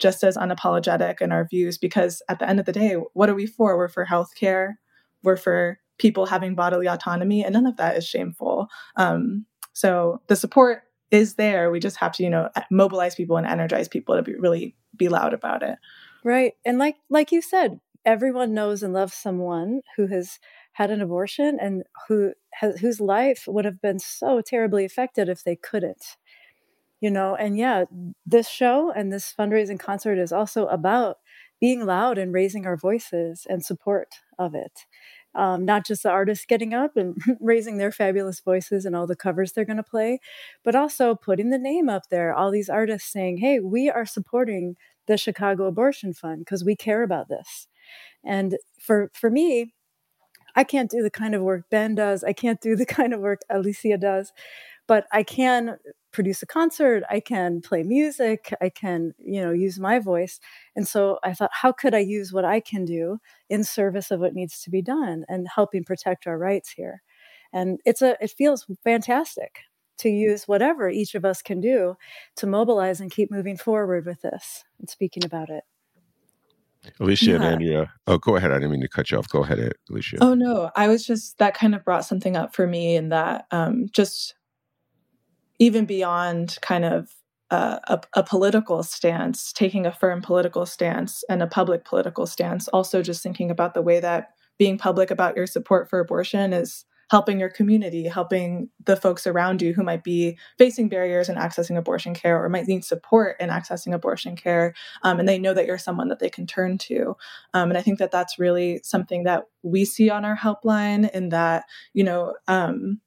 [0.00, 3.34] just as unapologetic in our views because at the end of the day, what are
[3.34, 3.76] we for?
[3.76, 4.74] We're for healthcare,
[5.22, 8.68] we're for people having bodily autonomy, and none of that is shameful.
[8.96, 11.70] Um, so the support is there.
[11.70, 15.08] We just have to, you know, mobilize people and energize people to be really be
[15.08, 15.78] loud about it.
[16.24, 16.54] Right.
[16.64, 20.38] And like like you said, everyone knows and loves someone who has
[20.72, 25.44] had an abortion and who has, whose life would have been so terribly affected if
[25.44, 26.16] they couldn't
[27.00, 27.84] you know and yeah
[28.24, 31.18] this show and this fundraising concert is also about
[31.60, 34.86] being loud and raising our voices and support of it
[35.34, 39.16] um, not just the artists getting up and raising their fabulous voices and all the
[39.16, 40.18] covers they're going to play
[40.64, 44.76] but also putting the name up there all these artists saying hey we are supporting
[45.06, 47.66] the chicago abortion fund because we care about this.
[48.24, 49.72] And for for me
[50.56, 53.20] i can't do the kind of work ben does i can't do the kind of
[53.20, 54.32] work alicia does
[54.90, 55.76] but I can
[56.12, 60.40] produce a concert, I can play music, I can, you know, use my voice.
[60.74, 63.18] And so I thought, how could I use what I can do
[63.48, 67.02] in service of what needs to be done and helping protect our rights here?
[67.52, 69.60] And it's a it feels fantastic
[69.98, 71.96] to use whatever each of us can do
[72.36, 75.64] to mobilize and keep moving forward with this and speaking about it.
[76.98, 77.34] Alicia yeah.
[77.36, 77.92] and Andrea.
[78.06, 78.50] Oh, go ahead.
[78.50, 79.28] I didn't mean to cut you off.
[79.28, 80.16] Go ahead, Alicia.
[80.20, 83.46] Oh no, I was just that kind of brought something up for me and that
[83.50, 84.34] um, just
[85.60, 87.10] even beyond kind of
[87.50, 93.02] a, a, political stance, taking a firm political stance and a public political stance, also
[93.02, 97.40] just thinking about the way that being public about your support for abortion is helping
[97.40, 102.14] your community, helping the folks around you who might be facing barriers in accessing abortion
[102.14, 104.72] care or might need support in accessing abortion care.
[105.02, 107.16] Um, and they know that you're someone that they can turn to.
[107.52, 111.30] Um, and I think that that's really something that we see on our helpline in
[111.30, 113.00] that, you know, um,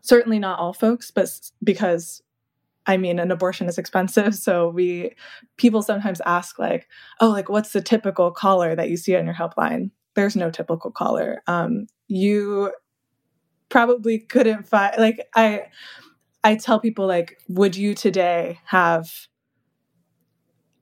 [0.00, 1.28] certainly not all folks, but
[1.62, 2.22] because
[2.86, 4.34] I mean, an abortion is expensive.
[4.46, 5.12] So we,
[5.56, 6.86] people sometimes ask, like,
[7.20, 9.90] oh, like, what's the typical caller that you see on your helpline?
[10.14, 11.42] There's no typical caller.
[11.48, 12.72] Um, you
[13.68, 15.64] probably couldn't find, like, I,
[16.44, 19.10] I tell people, like, would you today have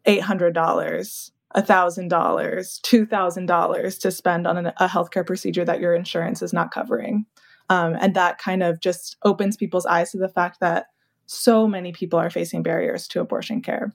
[0.07, 6.71] $800, $1,000, $2,000 to spend on an, a healthcare procedure that your insurance is not
[6.71, 7.25] covering?
[7.71, 10.87] Um, and that kind of just opens people's eyes to the fact that
[11.27, 13.93] so many people are facing barriers to abortion care.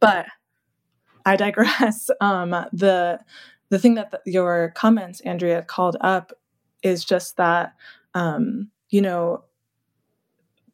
[0.00, 0.26] But
[1.24, 2.10] I digress.
[2.20, 3.20] Um, the
[3.68, 6.32] the thing that the, your comments, Andrea, called up
[6.82, 7.74] is just that
[8.14, 9.44] um, you know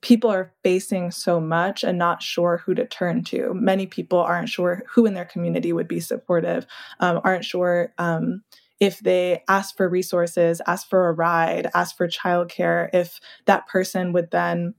[0.01, 3.53] people are facing so much and not sure who to turn to.
[3.55, 6.67] Many people aren't sure who in their community would be supportive,
[7.01, 8.43] um, aren't sure um,
[8.81, 14.13] if they ask for resources, ask for a ride, ask for childcare, if that person
[14.13, 14.75] would then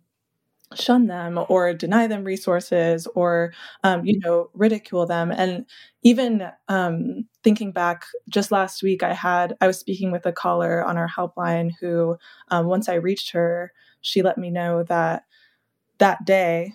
[0.76, 5.32] shun them or deny them resources or um, you know ridicule them.
[5.32, 5.66] And
[6.04, 10.84] even um, thinking back just last week i had i was speaking with a caller
[10.84, 12.18] on our helpline who
[12.50, 15.24] um, once i reached her she let me know that
[16.00, 16.74] that day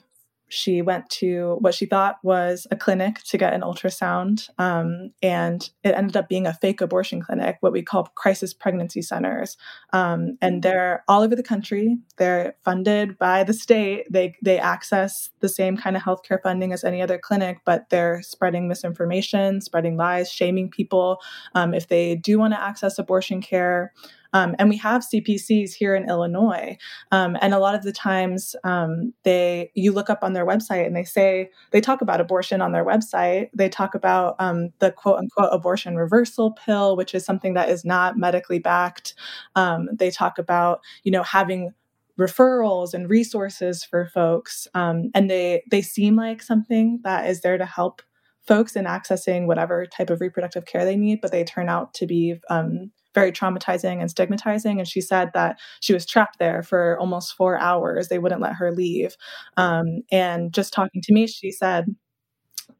[0.52, 4.50] she went to what she thought was a clinic to get an ultrasound.
[4.58, 9.00] Um, and it ended up being a fake abortion clinic, what we call crisis pregnancy
[9.00, 9.56] centers.
[9.94, 11.96] Um, and they're all over the country.
[12.18, 14.04] They're funded by the state.
[14.10, 18.20] They, they access the same kind of healthcare funding as any other clinic, but they're
[18.20, 21.18] spreading misinformation, spreading lies, shaming people
[21.54, 23.94] um, if they do want to access abortion care.
[24.32, 26.76] Um, and we have CPCs here in Illinois.
[27.10, 30.86] Um, and a lot of the times um, they you look up on their website
[30.86, 33.50] and they say they talk about abortion on their website.
[33.54, 37.84] They talk about um, the quote unquote abortion reversal pill, which is something that is
[37.84, 39.14] not medically backed.
[39.56, 41.72] Um, they talk about you know having
[42.18, 47.56] referrals and resources for folks um, and they they seem like something that is there
[47.56, 48.02] to help
[48.46, 52.06] folks in accessing whatever type of reproductive care they need but they turn out to
[52.06, 56.98] be um, very traumatizing and stigmatizing and she said that she was trapped there for
[56.98, 58.08] almost four hours.
[58.08, 59.16] They wouldn't let her leave.
[59.56, 61.86] Um, and just talking to me she said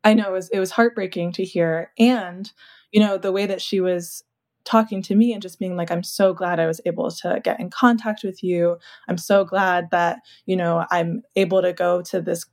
[0.05, 2.53] i know it was, it was heartbreaking to hear and
[2.93, 4.23] you know the way that she was
[4.65, 7.59] talking to me and just being like i'm so glad i was able to get
[7.59, 8.77] in contact with you.
[9.09, 12.47] I'm so glad that you know i'm able to go to this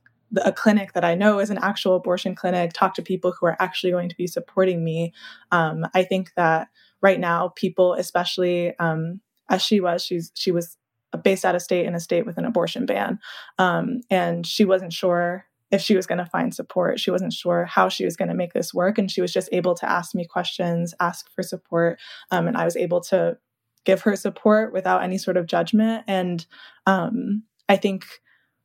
[0.44, 3.56] a clinic that i know is an actual abortion clinic talk to people who are
[3.60, 5.12] actually going to be supporting me
[5.50, 6.68] um, i think that
[7.02, 10.76] right now people especially um, as she was she's she was
[11.24, 13.18] based out of state in a state with an abortion ban
[13.58, 16.98] um, and she wasn't sure if she was going to find support.
[16.98, 18.98] She wasn't sure how she was going to make this work.
[18.98, 21.98] And she was just able to ask me questions, ask for support.
[22.30, 23.38] Um, and I was able to
[23.84, 26.04] give her support without any sort of judgment.
[26.06, 26.44] And
[26.86, 28.04] um, I think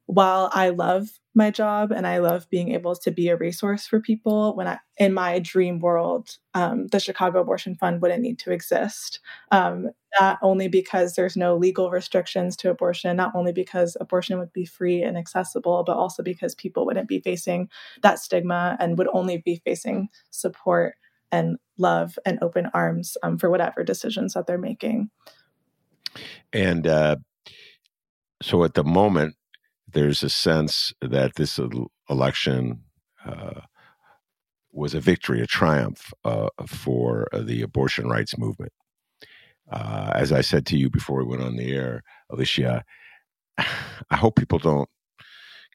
[0.05, 3.99] while I love my job and I love being able to be a resource for
[3.99, 8.51] people, when I, in my dream world, um, the Chicago Abortion Fund wouldn't need to
[8.51, 9.19] exist.
[9.51, 9.89] Um,
[10.19, 14.65] not only because there's no legal restrictions to abortion, not only because abortion would be
[14.65, 17.69] free and accessible, but also because people wouldn't be facing
[18.01, 20.95] that stigma and would only be facing support
[21.31, 25.09] and love and open arms um, for whatever decisions that they're making.
[26.53, 27.17] And uh,
[28.41, 29.35] so at the moment,
[29.95, 31.57] there's a sense that this
[32.09, 32.81] election
[33.25, 33.61] uh,
[34.71, 38.73] was a victory, a triumph uh, for uh, the abortion rights movement.
[39.71, 42.83] Uh, as I said to you before we went on the air, Alicia,
[43.57, 44.89] I hope people don't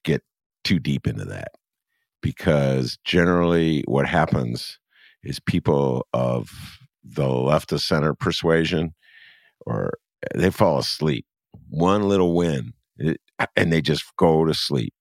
[0.04, 0.22] get
[0.64, 1.52] too deep into that
[2.20, 4.78] because generally what happens
[5.24, 8.94] is people of the left of center persuasion
[9.64, 9.94] or
[10.34, 11.24] they fall asleep.
[11.70, 13.18] One little win it,
[13.56, 14.92] and they just go to sleep.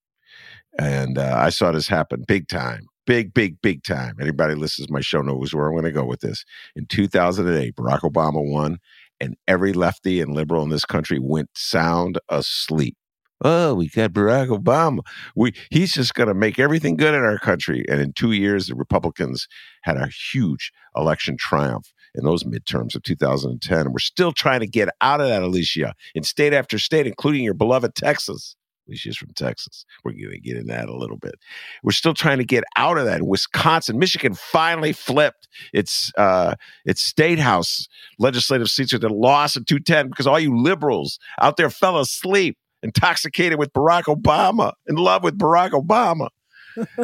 [0.77, 4.15] And uh, I saw this happen big time, big, big, big time.
[4.21, 6.45] Anybody listens to my show knows where I'm going to go with this.
[6.75, 8.77] In 2008, Barack Obama won,
[9.19, 12.95] and every lefty and liberal in this country went sound asleep.
[13.43, 14.99] Oh, we got Barack Obama.
[15.35, 17.85] We he's just going to make everything good in our country.
[17.89, 19.47] And in two years, the Republicans
[19.83, 23.79] had a huge election triumph in those midterms of 2010.
[23.79, 27.43] And we're still trying to get out of that, Alicia, in state after state, including
[27.43, 28.55] your beloved Texas.
[28.87, 29.85] Alicia's from Texas.
[30.03, 31.35] We're going to get in that a little bit.
[31.83, 33.21] We're still trying to get out of that.
[33.21, 36.55] Wisconsin, Michigan finally flipped its uh,
[36.85, 41.69] its state house legislative seats to loss in 210 because all you liberals out there
[41.69, 46.29] fell asleep, intoxicated with Barack Obama, in love with Barack Obama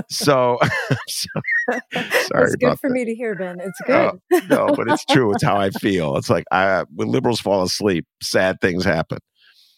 [0.09, 0.57] so,
[1.07, 1.27] so
[2.27, 2.45] sorry.
[2.45, 2.93] It's good for that.
[2.93, 3.59] me to hear, Ben.
[3.59, 4.19] It's good.
[4.33, 5.33] Uh, no, but it's true.
[5.33, 6.17] It's how I feel.
[6.17, 9.19] It's like I when liberals fall asleep, sad things happen.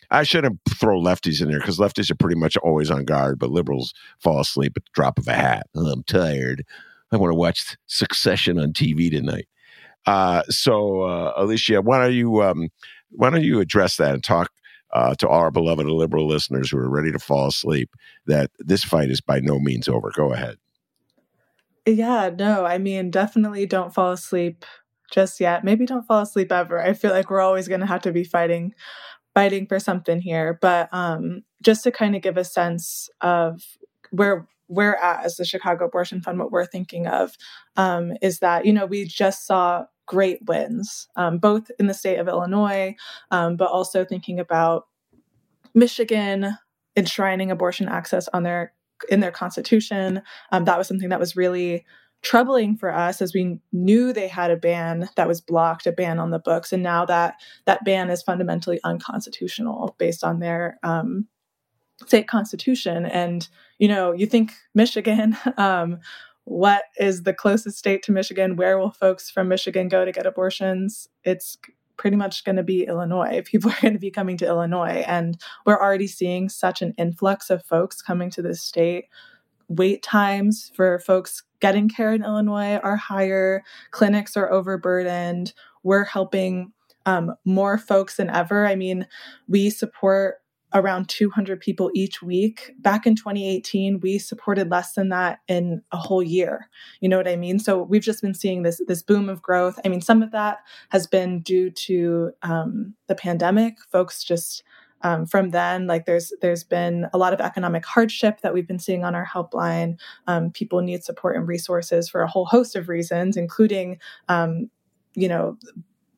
[0.10, 3.52] I shouldn't throw lefties in there because lefties are pretty much always on guard, but
[3.52, 5.68] liberals fall asleep at the drop of a hat.
[5.76, 6.64] Oh, I'm tired.
[7.12, 9.48] I want to watch Succession on TV tonight.
[10.06, 12.70] Uh, so, uh, Alicia, why don't you um,
[13.12, 14.52] why don't you address that and talk
[14.98, 17.96] uh, to our beloved liberal listeners who are ready to fall asleep
[18.26, 20.12] that this fight is by no means over.
[20.16, 20.58] Go ahead.
[21.86, 24.66] Yeah, no, I mean, definitely don't fall asleep
[25.12, 25.64] just yet.
[25.64, 26.82] Maybe don't fall asleep ever.
[26.82, 28.74] I feel like we're always going to have to be fighting
[29.36, 33.62] fighting for something here, but um just to kind of give a sense of
[34.10, 37.36] where we're at as the Chicago Abortion Fund, what we're thinking of
[37.76, 42.18] um, is that, you know, we just saw great wins, um, both in the state
[42.18, 42.96] of Illinois,
[43.30, 44.88] um, but also thinking about
[45.76, 46.58] Michigan
[46.96, 48.74] enshrining abortion access on their
[49.10, 50.24] in their constitution.
[50.52, 51.86] Um, that was something that was really
[52.24, 56.18] troubling for us as we knew they had a ban that was blocked, a ban
[56.18, 57.36] on the books, and now that
[57.66, 61.28] that ban is fundamentally unconstitutional based on their um,
[62.06, 63.06] state constitution.
[63.06, 63.48] And
[63.78, 65.38] you know, you think Michigan.
[65.58, 66.00] Um,
[66.48, 68.56] what is the closest state to Michigan?
[68.56, 71.10] Where will folks from Michigan go to get abortions?
[71.26, 71.58] It's
[71.98, 73.42] pretty much going to be Illinois.
[73.46, 75.04] People are going to be coming to Illinois.
[75.06, 79.10] And we're already seeing such an influx of folks coming to this state.
[79.68, 85.52] Wait times for folks getting care in Illinois are higher, clinics are overburdened.
[85.84, 86.72] We're helping
[87.06, 88.66] um, more folks than ever.
[88.66, 89.06] I mean,
[89.50, 90.36] we support
[90.74, 92.74] around 200 people each week.
[92.80, 96.70] Back in 2018, we supported less than that in a whole year.
[97.00, 97.60] You know what I mean?
[97.60, 99.80] So we've just been seeing this this boom of growth.
[99.86, 100.60] I mean, some of that
[100.90, 103.78] has been due to um, the pandemic.
[103.92, 104.64] Folks just
[105.04, 108.80] um, from then like there's there's been a lot of economic hardship that we've been
[108.80, 112.90] seeing on our helpline um, people need support and resources for a whole host of
[112.90, 114.72] reasons including um,
[115.14, 115.56] you know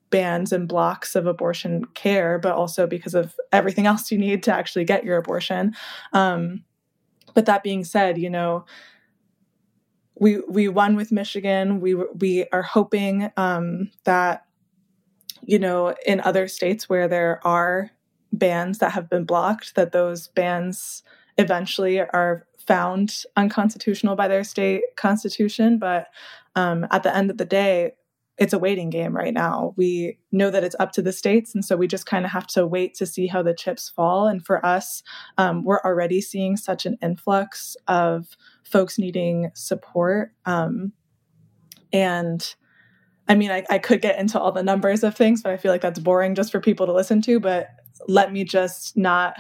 [0.10, 4.54] bans and blocks of abortion care but also because of everything else you need to
[4.54, 5.74] actually get your abortion
[6.14, 6.64] um,
[7.34, 8.66] but that being said you know
[10.16, 14.46] we we won with michigan we we are hoping um, that
[15.44, 17.92] you know in other states where there are
[18.32, 21.04] bans that have been blocked, that those bans
[21.38, 25.80] eventually are found unconstitutional by their state constitution.
[25.80, 26.08] But
[26.56, 27.94] um, at the end of the day,
[28.40, 29.74] it's a waiting game right now.
[29.76, 31.54] We know that it's up to the states.
[31.54, 34.28] And so we just kind of have to wait to see how the chips fall.
[34.28, 35.04] And for us,
[35.38, 40.32] um, we're already seeing such an influx of folks needing support.
[40.46, 40.94] Um,
[41.92, 42.56] and
[43.28, 45.72] I mean, I, I could get into all the numbers of things, but I feel
[45.72, 47.40] like that's boring just for people to listen to.
[47.42, 47.68] But
[48.08, 49.36] let me just not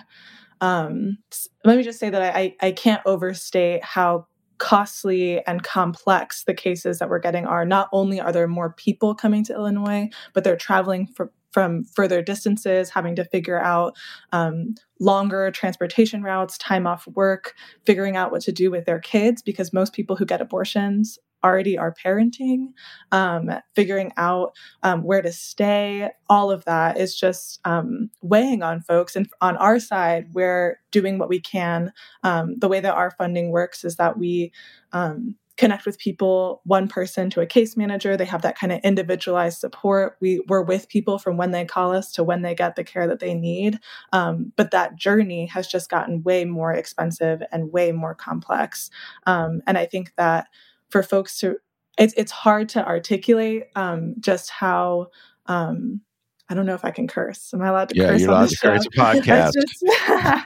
[0.61, 1.17] um,
[1.63, 4.27] let me just say that I, I can't overstate how
[4.59, 7.65] costly and complex the cases that we're getting are.
[7.65, 12.21] Not only are there more people coming to Illinois, but they're traveling for, from further
[12.21, 13.97] distances, having to figure out
[14.31, 17.55] um, longer transportation routes, time off work,
[17.85, 21.77] figuring out what to do with their kids, because most people who get abortions already
[21.77, 22.73] are parenting,
[23.11, 28.81] um, figuring out um, where to stay, all of that is just um, weighing on
[28.81, 29.15] folks.
[29.15, 31.91] And on our side, we're doing what we can.
[32.23, 34.51] Um, the way that our funding works is that we
[34.91, 38.79] um, connect with people one person to a case manager they have that kind of
[38.81, 42.77] individualized support we we're with people from when they call us to when they get
[42.77, 43.77] the care that they need
[44.13, 48.89] um, but that journey has just gotten way more expensive and way more complex
[49.27, 50.47] um, and i think that
[50.89, 51.57] for folks to
[51.97, 55.07] it's it's hard to articulate um, just how
[55.47, 56.01] um,
[56.49, 57.53] I don't know if I can curse.
[57.53, 58.21] Am I allowed to yeah, curse?
[58.21, 58.69] you're allowed to show?
[58.71, 58.87] curse.
[58.87, 59.51] podcast.
[59.59, 59.83] Just,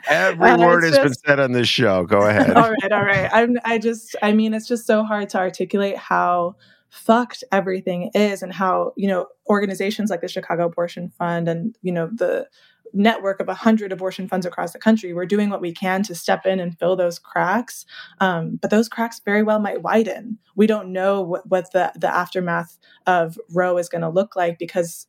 [0.09, 2.05] Every uh, word has just, been said on this show.
[2.05, 2.51] Go ahead.
[2.51, 3.29] all right, all right.
[3.31, 3.57] I'm.
[3.63, 4.15] I just.
[4.21, 6.55] I mean, it's just so hard to articulate how
[6.89, 11.91] fucked everything is, and how you know organizations like the Chicago Abortion Fund and you
[11.93, 12.47] know the
[12.93, 15.13] network of 100 abortion funds across the country.
[15.13, 17.85] We're doing what we can to step in and fill those cracks.
[18.19, 20.37] Um, but those cracks very well might widen.
[20.55, 22.77] We don't know what, what the, the aftermath
[23.07, 25.07] of Roe is going to look like because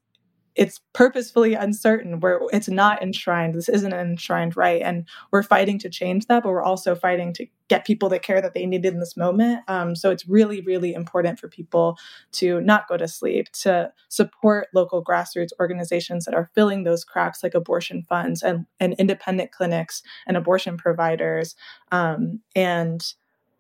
[0.55, 5.79] it's purposefully uncertain where it's not enshrined this isn't an enshrined right and we're fighting
[5.79, 8.93] to change that but we're also fighting to get people the care that they needed
[8.93, 11.99] in this moment um, so it's really really important for people
[12.33, 17.43] to not go to sleep to support local grassroots organizations that are filling those cracks
[17.43, 21.57] like abortion funds and, and independent clinics and abortion providers
[21.91, 23.15] um, and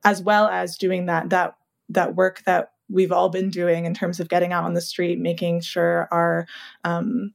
[0.04, 1.56] as well as doing that that
[1.88, 5.18] that work that we've all been doing in terms of getting out on the street,
[5.18, 6.46] making sure our
[6.84, 7.32] um,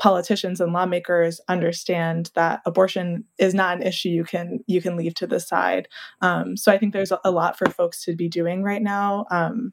[0.00, 5.14] politicians and lawmakers understand that abortion is not an issue you can you can leave
[5.14, 5.88] to the side.
[6.22, 9.26] Um, so I think there's a, lot for folks to be doing right now.
[9.30, 9.72] Um,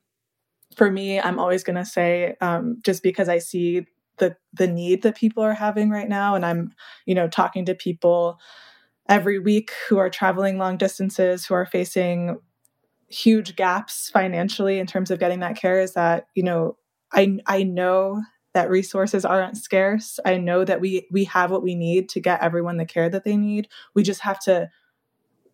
[0.75, 5.03] for me, I'm always going to say um, just because I see the the need
[5.03, 6.73] that people are having right now, and I'm
[7.05, 8.37] you know talking to people
[9.07, 12.37] every week who are traveling long distances, who are facing
[13.09, 16.75] huge gaps financially in terms of getting that care is that you know
[17.13, 18.21] i i know
[18.57, 20.19] that resources aren't scarce.
[20.25, 23.23] I know that we we have what we need to get everyone the care that
[23.23, 23.67] they need.
[23.93, 24.69] We just have to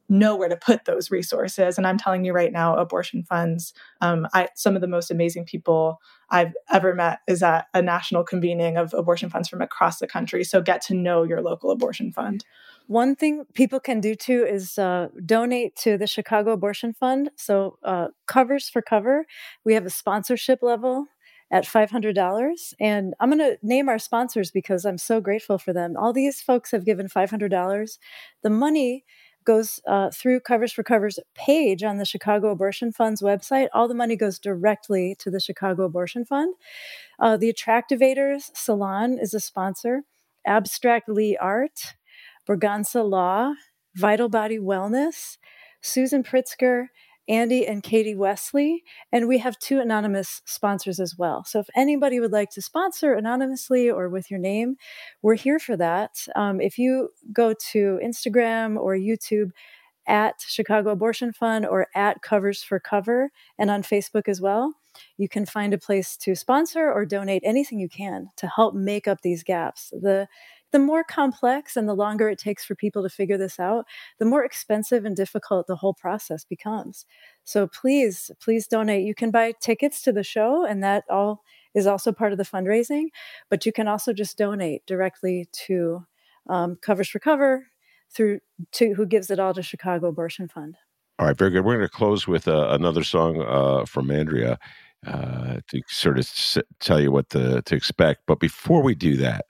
[0.07, 1.77] know where to put those resources.
[1.77, 5.45] And i'm telling you right now abortion funds um, I, some of the most amazing
[5.45, 5.99] people
[6.29, 10.43] i've ever met is at a national convening of abortion funds from across the country.
[10.43, 12.45] So get to know your local abortion fund
[12.87, 17.31] one thing people can do too is uh, donate to the Chicago Abortion Fund.
[17.35, 19.25] So, uh, covers for cover,
[19.63, 21.07] we have a sponsorship level
[21.51, 22.73] at $500.
[22.79, 25.95] And I'm going to name our sponsors because I'm so grateful for them.
[25.95, 27.97] All these folks have given $500.
[28.41, 29.05] The money
[29.45, 33.67] goes uh, through Covers for Covers page on the Chicago Abortion Fund's website.
[33.73, 36.55] All the money goes directly to the Chicago Abortion Fund.
[37.19, 40.01] Uh, the Attractivators Salon is a sponsor.
[40.45, 41.95] Abstract Lee Art,
[42.47, 43.53] Braganza Law,
[43.95, 45.37] Vital Body Wellness,
[45.81, 46.87] Susan Pritzker,
[47.27, 51.45] Andy and Katie Wesley, and we have two anonymous sponsors as well.
[51.45, 54.75] So if anybody would like to sponsor anonymously or with your name,
[55.21, 56.11] we're here for that.
[56.35, 59.51] Um, if you go to Instagram or YouTube
[60.05, 64.73] at Chicago Abortion Fund or at Covers for Cover and on Facebook as well,
[65.17, 69.07] you can find a place to sponsor or donate anything you can to help make
[69.07, 69.91] up these gaps.
[69.91, 70.27] The
[70.73, 73.85] the more complex and the longer it takes for people to figure this out,
[74.19, 77.05] the more expensive and difficult the whole process becomes.
[77.45, 79.05] So please, please donate.
[79.05, 81.43] You can buy tickets to the show, and that all
[81.73, 83.05] is also part of the fundraising.
[83.49, 86.05] But you can also just donate directly to
[86.49, 87.67] um, Covers for Cover
[88.11, 88.39] through
[88.73, 90.75] to who gives it all to Chicago Abortion Fund.
[91.19, 91.63] All right, very good.
[91.63, 94.57] We're going to close with uh, another song uh, from Andrea
[95.05, 98.21] uh, to sort of s- tell you what to, to expect.
[98.25, 99.45] But before we do that,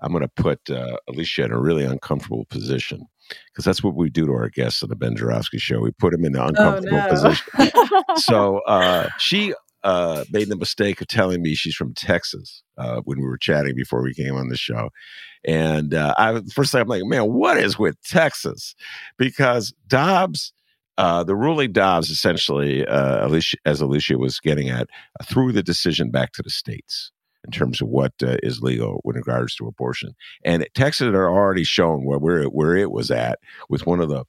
[0.00, 3.06] I'm going to put uh, Alicia in a really uncomfortable position
[3.52, 5.80] because that's what we do to our guests on the Ben Joravsky Show.
[5.80, 7.08] We put them in an oh, uncomfortable oh, no.
[7.08, 7.72] position.
[8.16, 13.18] so uh, she uh, made the mistake of telling me she's from Texas uh, when
[13.18, 14.90] we were chatting before we came on the show.
[15.44, 18.74] And uh, I first time I'm like, man, what is with Texas?
[19.16, 20.52] Because Dobbs,
[20.96, 24.88] uh, the ruling Dobbs, essentially, uh, Alicia, as Alicia was getting at,
[25.20, 27.12] uh, threw the decision back to the states
[27.48, 30.14] in terms of what uh, is legal with regards to abortion.
[30.44, 33.38] And Texas had already shown where where it, where it was at
[33.70, 34.24] with one of the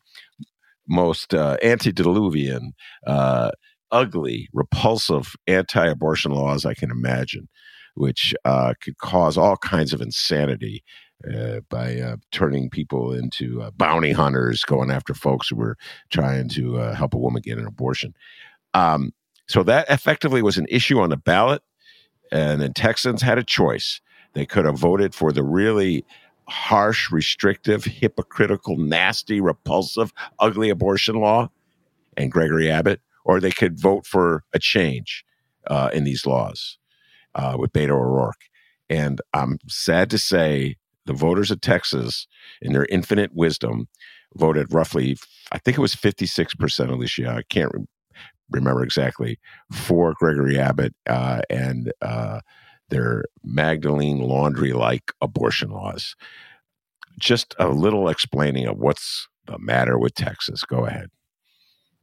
[0.87, 2.71] most uh, antediluvian,
[3.05, 3.51] uh,
[3.91, 7.49] ugly, repulsive anti-abortion laws I can imagine,
[7.95, 10.83] which uh, could cause all kinds of insanity.
[11.29, 15.75] Uh, by uh, turning people into uh, bounty hunters, going after folks who were
[16.11, 18.13] trying to help a woman get an abortion.
[18.73, 19.11] Um,
[19.45, 21.61] so that effectively was an issue on the ballot
[22.31, 24.01] and the Texans had a choice.
[24.33, 26.05] They could have voted for the really
[26.47, 31.49] harsh, restrictive, hypocritical, nasty, repulsive, ugly abortion law
[32.17, 35.23] and Gregory Abbott, or they could vote for a change
[35.67, 36.77] uh, in these laws
[37.35, 38.49] uh, with Beto O'Rourke.
[38.89, 42.27] And I'm sad to say the voters of Texas,
[42.61, 43.87] in their infinite wisdom,
[44.35, 45.17] voted roughly,
[45.51, 47.29] I think it was 56%, Alicia.
[47.29, 47.89] I can't
[48.49, 49.39] remember exactly,
[49.71, 52.41] for Gregory Abbott uh, and uh,
[52.89, 56.15] their Magdalene laundry like abortion laws.
[57.19, 60.63] Just a little explaining of what's the matter with Texas.
[60.63, 61.09] Go ahead.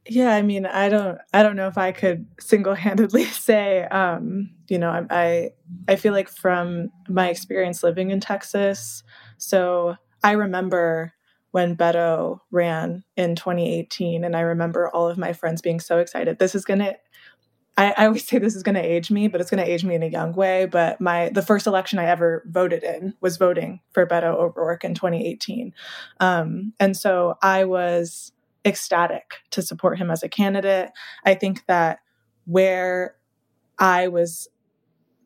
[0.09, 4.77] Yeah, I mean, I don't, I don't know if I could single-handedly say, um, you
[4.77, 5.49] know, I, I,
[5.89, 9.03] I feel like from my experience living in Texas,
[9.37, 11.13] so I remember
[11.51, 14.23] when Beto ran in 2018.
[14.23, 16.39] And I remember all of my friends being so excited.
[16.39, 16.95] This is going to,
[17.77, 19.95] I, always say this is going to age me, but it's going to age me
[19.95, 20.65] in a young way.
[20.65, 24.95] But my the first election I ever voted in was voting for Beto O'Rourke in
[24.95, 25.73] 2018,
[26.19, 28.31] um, and so I was
[28.65, 30.89] ecstatic to support him as a candidate.
[31.23, 31.99] I think that
[32.45, 33.15] where
[33.77, 34.47] I was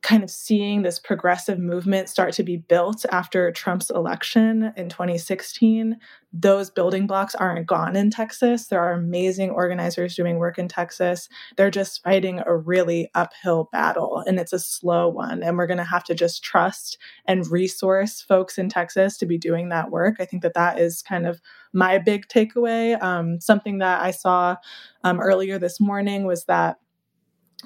[0.02, 5.98] kind of seeing this progressive movement start to be built after Trump's election in 2016.
[6.34, 8.68] Those building blocks aren't gone in Texas.
[8.68, 11.30] There are amazing organizers doing work in Texas.
[11.56, 15.44] They're just fighting a really uphill battle, and it's a slow one.
[15.44, 19.38] And we're going to have to just trust and resource folks in Texas to be
[19.38, 20.16] doing that work.
[20.20, 21.42] I think that that is kind of
[21.74, 23.02] my big takeaway.
[23.02, 24.56] Um, something that I saw
[25.04, 26.78] um, earlier this morning was that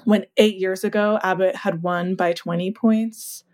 [0.04, 3.44] when eight years ago, Abbott had won by 20 points.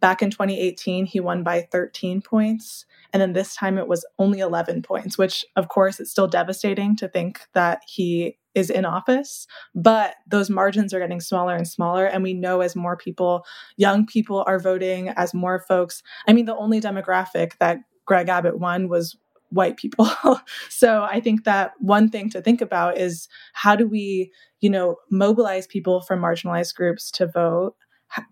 [0.00, 2.86] Back in 2018, he won by 13 points.
[3.12, 6.94] And then this time it was only 11 points, which, of course, it's still devastating
[6.96, 9.46] to think that he is in office.
[9.74, 12.06] But those margins are getting smaller and smaller.
[12.06, 13.44] And we know as more people,
[13.76, 18.58] young people are voting, as more folks, I mean, the only demographic that Greg Abbott
[18.58, 19.16] won was
[19.50, 20.08] white people.
[20.68, 24.96] so I think that one thing to think about is how do we, you know,
[25.10, 27.74] mobilize people from marginalized groups to vote,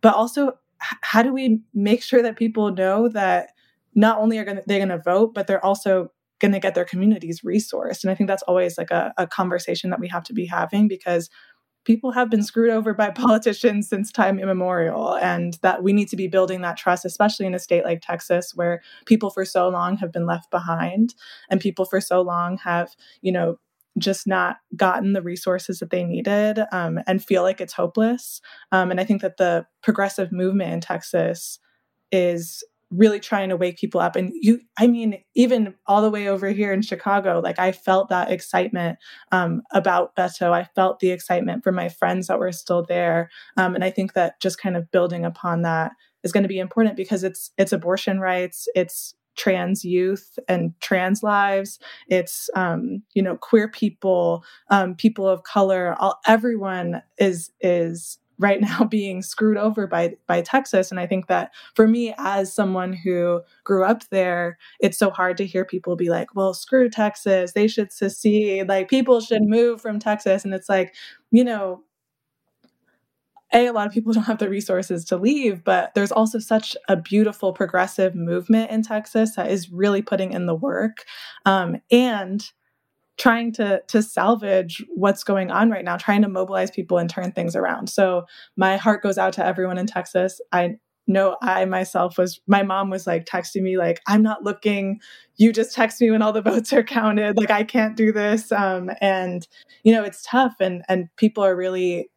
[0.03, 3.51] but also how do we make sure that people know that
[3.95, 6.85] not only are going they're going to vote, but they're also going to get their
[6.85, 8.05] communities resourced.
[8.05, 10.87] And I think that's always like a, a conversation that we have to be having
[10.87, 11.31] because
[11.87, 16.17] people have been screwed over by politicians since time immemorial and that we need to
[16.17, 19.97] be building that trust especially in a state like texas where people for so long
[19.97, 21.15] have been left behind
[21.49, 23.59] and people for so long have you know
[23.99, 28.43] just not gotten the resources that they needed um, and feel like it's hopeless.
[28.71, 31.59] Um, and i think that the progressive movement in texas
[32.13, 34.17] is really trying to wake people up.
[34.17, 38.09] And you i mean even all the way over here in chicago like i felt
[38.09, 38.99] that excitement
[39.33, 40.53] um, about beto.
[40.53, 43.31] I felt the excitement for my friends that were still there.
[43.57, 46.59] Um, and i think that just kind of building upon that is going to be
[46.59, 51.79] important because it's it's abortion rights it's trans youth and trans lives
[52.09, 58.61] it's um, you know queer people um, people of color all everyone is is right
[58.61, 60.91] now being screwed over by by Texas.
[60.91, 65.37] And I think that for me as someone who grew up there it's so hard
[65.39, 67.53] to hear people be like well screw Texas.
[67.53, 68.69] They should secede.
[68.69, 70.45] Like people should move from Texas.
[70.45, 70.95] And it's like
[71.31, 71.83] you know
[73.53, 76.77] a a lot of people don't have the resources to leave but there's also such
[76.89, 81.05] a beautiful progressive movement in texas that is really putting in the work.
[81.45, 82.51] Um, and
[83.17, 87.33] trying to to salvage what's going on right now trying to mobilize people and turn
[87.33, 87.89] things around.
[87.89, 90.41] So my heart goes out to everyone in texas.
[90.53, 90.77] I
[91.09, 95.01] know i myself was my mom was like texting me like i'm not looking.
[95.37, 97.37] You just text me when all the votes are counted.
[97.37, 98.53] Like i can't do this.
[98.53, 99.47] Um, and
[99.83, 102.11] you know it's tough and and people are really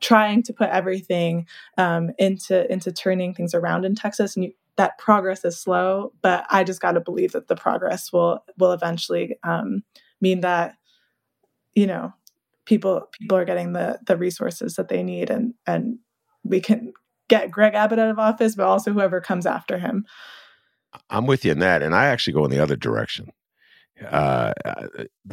[0.00, 1.46] trying to put everything
[1.78, 4.36] um, into into turning things around in texas.
[4.36, 8.12] And you, that progress is slow but i just got to believe that the progress
[8.12, 9.82] will will eventually um,
[10.20, 10.74] mean that
[11.74, 12.12] you know
[12.64, 15.98] people people are getting the the resources that they need and and
[16.44, 16.92] we can
[17.28, 20.06] get Greg Abbott out of office, but also whoever comes after him.
[21.10, 23.32] I'm with you in that, and I actually go in the other direction.
[24.10, 24.52] Uh,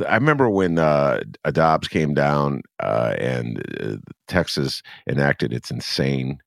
[0.07, 1.19] I remember when uh,
[1.51, 6.39] Dobbs came down uh, and uh, Texas enacted its insane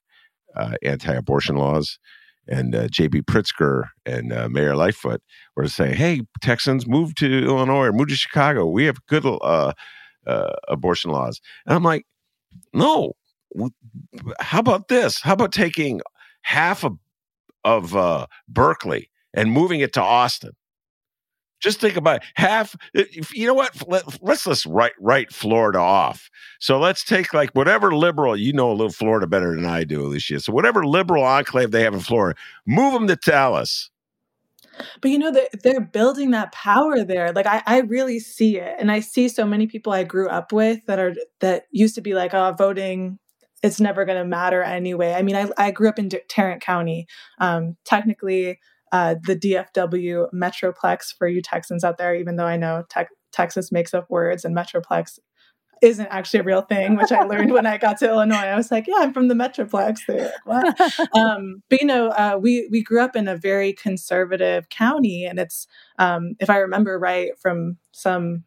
[0.57, 1.99] uh, anti-abortion laws,
[2.49, 3.22] and uh, J.B.
[3.22, 5.22] Pritzker and Mayor Lightfoot
[5.57, 8.66] were saying, "Hey, Texans, move to Illinois or move to Chicago.
[8.66, 9.24] We have good
[10.68, 12.07] abortion laws." And I'm like,
[12.72, 13.14] "No,
[14.40, 15.20] how about this?
[15.20, 16.01] How about taking
[16.42, 16.99] half of
[17.64, 20.53] of uh, Berkeley and moving it to Austin?
[21.61, 22.22] Just think about it.
[22.34, 22.76] half.
[23.32, 23.88] You know what?
[23.88, 26.30] Let, us let's write write Florida off.
[26.61, 30.02] So let's take like whatever liberal you know a little Florida better than I do,
[30.02, 30.40] Alicia.
[30.40, 33.90] So whatever liberal enclave they have in Florida, move them to Dallas.
[35.00, 37.32] But you know, they're, they're building that power there.
[37.32, 40.52] Like I, I really see it, and I see so many people I grew up
[40.52, 43.18] with that are that used to be like, oh, voting
[43.62, 45.12] it's never going to matter anyway.
[45.14, 47.07] I mean, I, I grew up in Tarrant County.
[47.38, 48.61] Um, technically,
[48.93, 53.72] uh, the DFW Metroplex for you Texans out there, even though I know te- Texas
[53.72, 55.18] makes up words and Metroplex
[55.82, 58.37] isn't actually a real thing, which I learned when I got to Illinois.
[58.37, 59.99] I was like, yeah, I'm from the Metroplex.
[60.47, 60.80] Like,
[61.14, 65.39] um, but you know, uh, we we grew up in a very conservative county, and
[65.39, 65.66] it's
[65.99, 68.45] um, if I remember right from some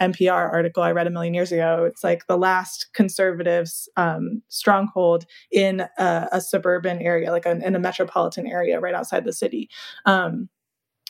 [0.00, 1.84] NPR article I read a million years ago.
[1.84, 7.78] It's like the last conservatives um, stronghold in a, a, suburban area, like in a
[7.78, 9.68] metropolitan area right outside the city.
[10.06, 10.48] Um,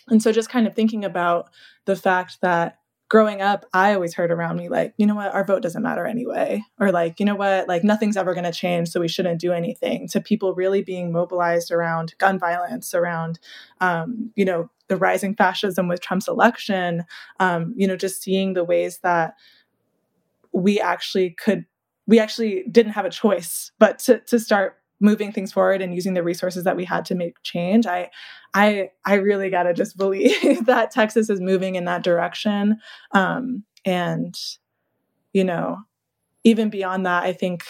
[0.09, 1.51] and so just kind of thinking about
[1.87, 2.80] the fact that
[3.11, 6.07] growing up, I always heard around me, like, you know what, our vote doesn't matter
[6.07, 6.63] anyway.
[6.79, 9.53] Or like, you know what, like nothing's ever going to change, so we shouldn't do
[9.53, 10.07] anything.
[10.09, 13.41] To people really being mobilized around gun violence, around,
[13.81, 17.05] um, you know, the rising fascism with Trump's election,
[17.41, 19.35] um, you know, just seeing the ways that
[20.53, 21.67] we actually could,
[22.07, 26.15] we actually didn't have a choice but to, to start moving things forward and using
[26.15, 28.11] the resources that we had to make change i
[28.55, 32.77] i i really got to just believe that texas is moving in that direction.
[33.13, 34.39] Um, and
[35.33, 35.79] you know
[36.45, 37.65] even beyond that i think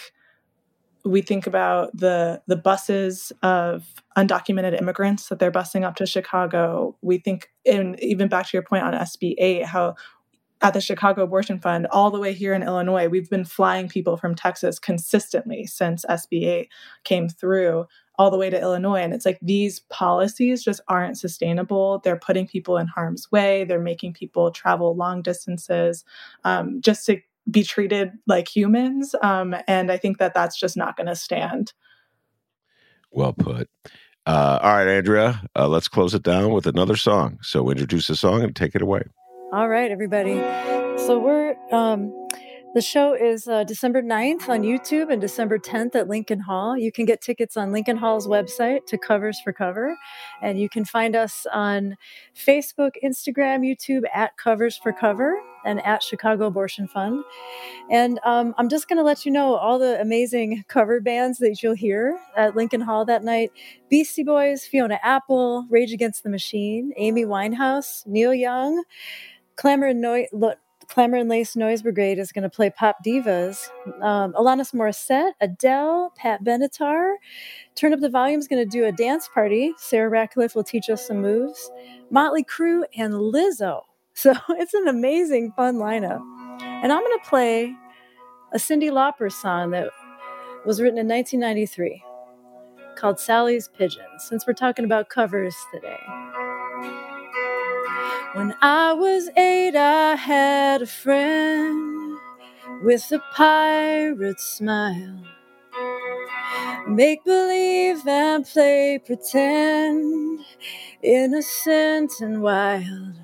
[1.03, 3.85] we think about the the buses of
[4.17, 6.95] undocumented immigrants that they're busing up to chicago.
[7.01, 9.95] We think and even back to your point on sb 8 how
[10.61, 14.17] at the Chicago Abortion Fund, all the way here in Illinois, we've been flying people
[14.17, 16.69] from Texas consistently since SB 8
[17.03, 17.85] came through
[18.17, 19.01] all the way to Illinois.
[19.01, 21.99] And it's like these policies just aren't sustainable.
[22.03, 26.05] They're putting people in harm's way, they're making people travel long distances
[26.43, 29.15] um, just to be treated like humans.
[29.23, 31.73] Um, and I think that that's just not going to stand.
[33.09, 33.67] Well put.
[34.27, 37.39] Uh, all right, Andrea, uh, let's close it down with another song.
[37.41, 39.01] So introduce the song and take it away.
[39.53, 40.35] All right, everybody.
[40.97, 42.13] So we're um,
[42.73, 46.77] the show is uh, December 9th on YouTube and December 10th at Lincoln Hall.
[46.77, 49.97] You can get tickets on Lincoln Hall's website to Covers for Cover.
[50.41, 51.97] And you can find us on
[52.33, 57.21] Facebook, Instagram, YouTube at Covers for Cover and at Chicago Abortion Fund.
[57.89, 61.61] And um, I'm just going to let you know all the amazing cover bands that
[61.61, 63.51] you'll hear at Lincoln Hall that night
[63.89, 68.81] Beastie Boys, Fiona Apple, Rage Against the Machine, Amy Winehouse, Neil Young.
[69.55, 70.55] Clamor and, no-
[70.87, 73.69] Clamor and Lace Noise Brigade is going to play pop divas.
[74.01, 77.15] Um, Alanis Morissette, Adele, Pat Benatar.
[77.75, 79.73] Turn Up the Volume is going to do a dance party.
[79.77, 81.71] Sarah Ratcliffe will teach us some moves.
[82.09, 83.81] Motley Crue and Lizzo.
[84.13, 86.21] So it's an amazing, fun lineup.
[86.61, 87.73] And I'm going to play
[88.53, 89.87] a Cyndi Lauper song that
[90.65, 92.03] was written in 1993
[92.97, 95.97] called Sally's Pigeons, since we're talking about covers today.
[98.33, 102.17] When I was eight, I had a friend
[102.83, 105.21] with a pirate smile.
[106.87, 110.41] Make believe and play pretend,
[111.03, 113.15] innocent and wild.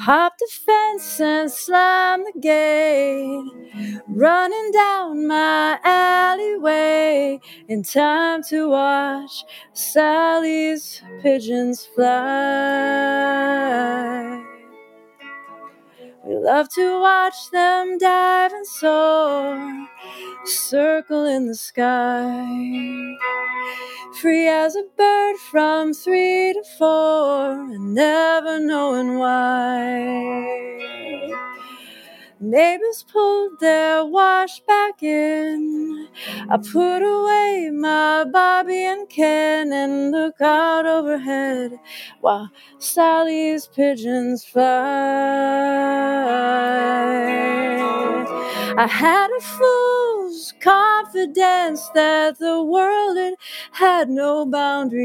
[0.00, 4.02] Hop the fence and slam the gate.
[4.08, 12.12] Running down my alleyway in time to watch Sally's pigeons fly.
[16.24, 19.88] We love to watch them dive and soar,
[20.44, 23.16] circle in the sky.
[24.20, 30.38] Free as a bird from three to four, and never knowing why.
[32.42, 36.08] Neighbors pulled their wash back in.
[36.50, 41.78] I put away my Barbie and Ken and look out overhead
[42.20, 44.64] while Sally's pigeons fly.
[48.76, 53.34] I had a fool's confidence that the world had,
[53.72, 54.96] had no boundaries,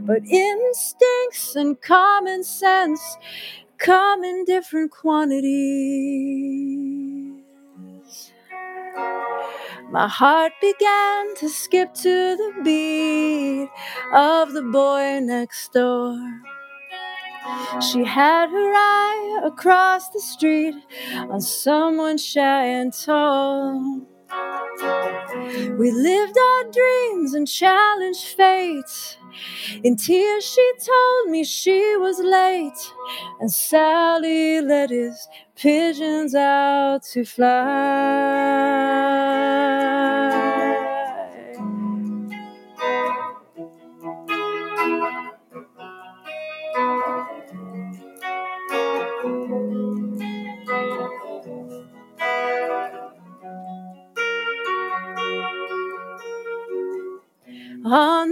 [0.00, 3.18] but instincts and common sense
[3.82, 5.52] come in different quantities.
[9.90, 13.68] My heart began to skip to the beat
[14.14, 16.16] of the boy next door.
[17.92, 20.74] She had her eye across the street
[21.16, 24.06] on someone shy and tall.
[25.78, 29.18] We lived our dreams and challenged fate.
[29.84, 32.92] In tears, she told me she was late,
[33.40, 37.56] and Sally let his pigeons out to fly.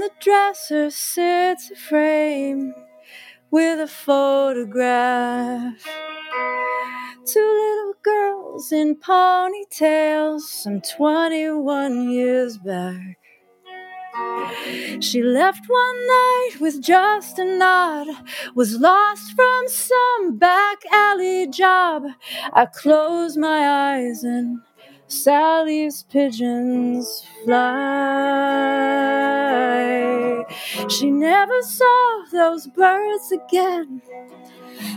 [0.00, 2.74] The dresser sits a frame
[3.50, 5.86] with a photograph.
[7.26, 13.18] Two little girls in ponytails, some 21 years back.
[15.00, 18.08] She left one night with just a nod,
[18.54, 22.04] was lost from some back alley job.
[22.52, 24.60] I close my eyes and
[25.10, 27.66] Sally's pigeons fly.
[30.88, 34.02] She never saw those birds again.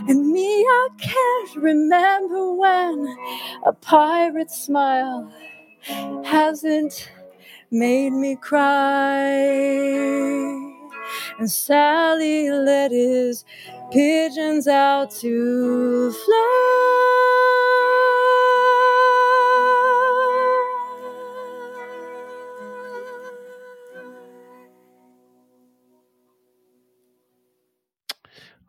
[0.08, 3.16] And me, I can't remember when
[3.66, 5.32] a pirate's smile
[6.24, 7.10] hasn't
[7.72, 9.32] made me cry.
[11.38, 13.44] And Sally let his
[13.92, 17.93] pigeons out to fly.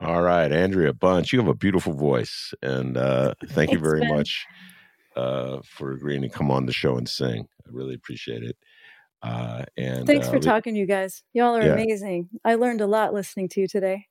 [0.01, 4.15] All right, Andrea Bunch, you have a beautiful voice, and uh, thank you very ben.
[4.15, 4.45] much
[5.15, 7.47] uh, for agreeing to come on the show and sing.
[7.65, 8.57] I really appreciate it.
[9.23, 11.23] Uh, and thanks for uh, talking to you guys.
[11.33, 11.73] Y'all are yeah.
[11.73, 12.29] amazing.
[12.43, 14.05] I learned a lot listening to you today.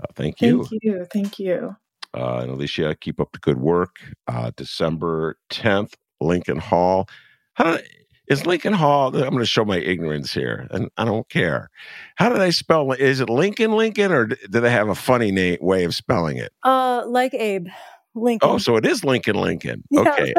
[0.00, 0.64] Uh, thank you.
[0.64, 1.06] Thank you.
[1.12, 1.76] Thank you.
[2.14, 3.96] Uh, and Alicia, keep up the good work.
[4.26, 7.08] Uh December 10th, Lincoln Hall.
[7.54, 7.86] How did,
[8.32, 9.08] is Linkin Hall?
[9.08, 11.70] I'm going to show my ignorance here, and I don't care.
[12.16, 12.90] How do they spell?
[12.92, 16.52] Is it Lincoln Lincoln, or do they have a funny name way of spelling it?
[16.62, 17.68] Uh, like Abe
[18.14, 18.48] Lincoln.
[18.48, 19.84] Oh, so it is Lincoln Lincoln.
[19.96, 20.32] Okay.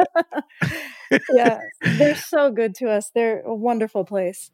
[1.10, 1.18] Yeah.
[1.32, 3.10] yeah, they're so good to us.
[3.14, 4.50] They're a wonderful place.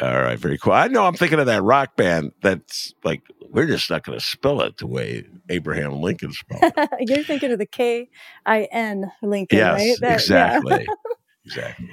[0.00, 0.72] All right, very cool.
[0.72, 4.24] I know I'm thinking of that rock band that's like, we're just not going to
[4.24, 6.88] spell it the way Abraham Lincoln spelled it.
[7.08, 8.08] You're thinking of the K
[8.46, 9.96] I N Lincoln, yes, right?
[10.00, 10.86] That, exactly.
[10.88, 10.94] Yeah.
[11.46, 11.88] Exactly.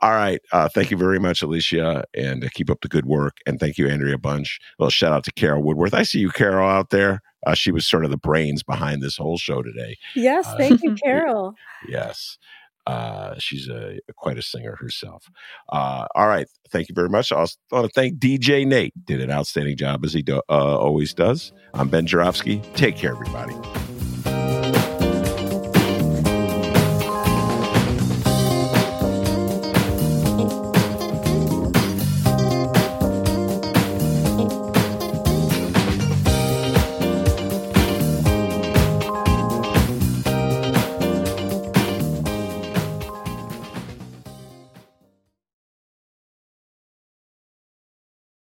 [0.00, 0.40] All right.
[0.52, 3.38] Uh, thank you very much, Alicia, and uh, keep up the good work.
[3.46, 4.58] And thank you, Andrea Bunch.
[4.78, 5.94] Well, shout out to Carol Woodworth.
[5.94, 7.20] I see you, Carol, out there.
[7.46, 9.96] Uh, she was sort of the brains behind this whole show today.
[10.14, 11.54] Yes, uh, thank you, Carol.
[11.88, 12.38] yes.
[12.86, 15.24] Uh, she's a, quite a singer herself.
[15.68, 17.30] Uh, all right, thank you very much.
[17.30, 18.92] I also want to thank DJ Nate.
[19.04, 21.52] Did an outstanding job as he do, uh, always does.
[21.74, 22.60] I'm Ben Joravsky.
[22.74, 23.54] Take care, everybody.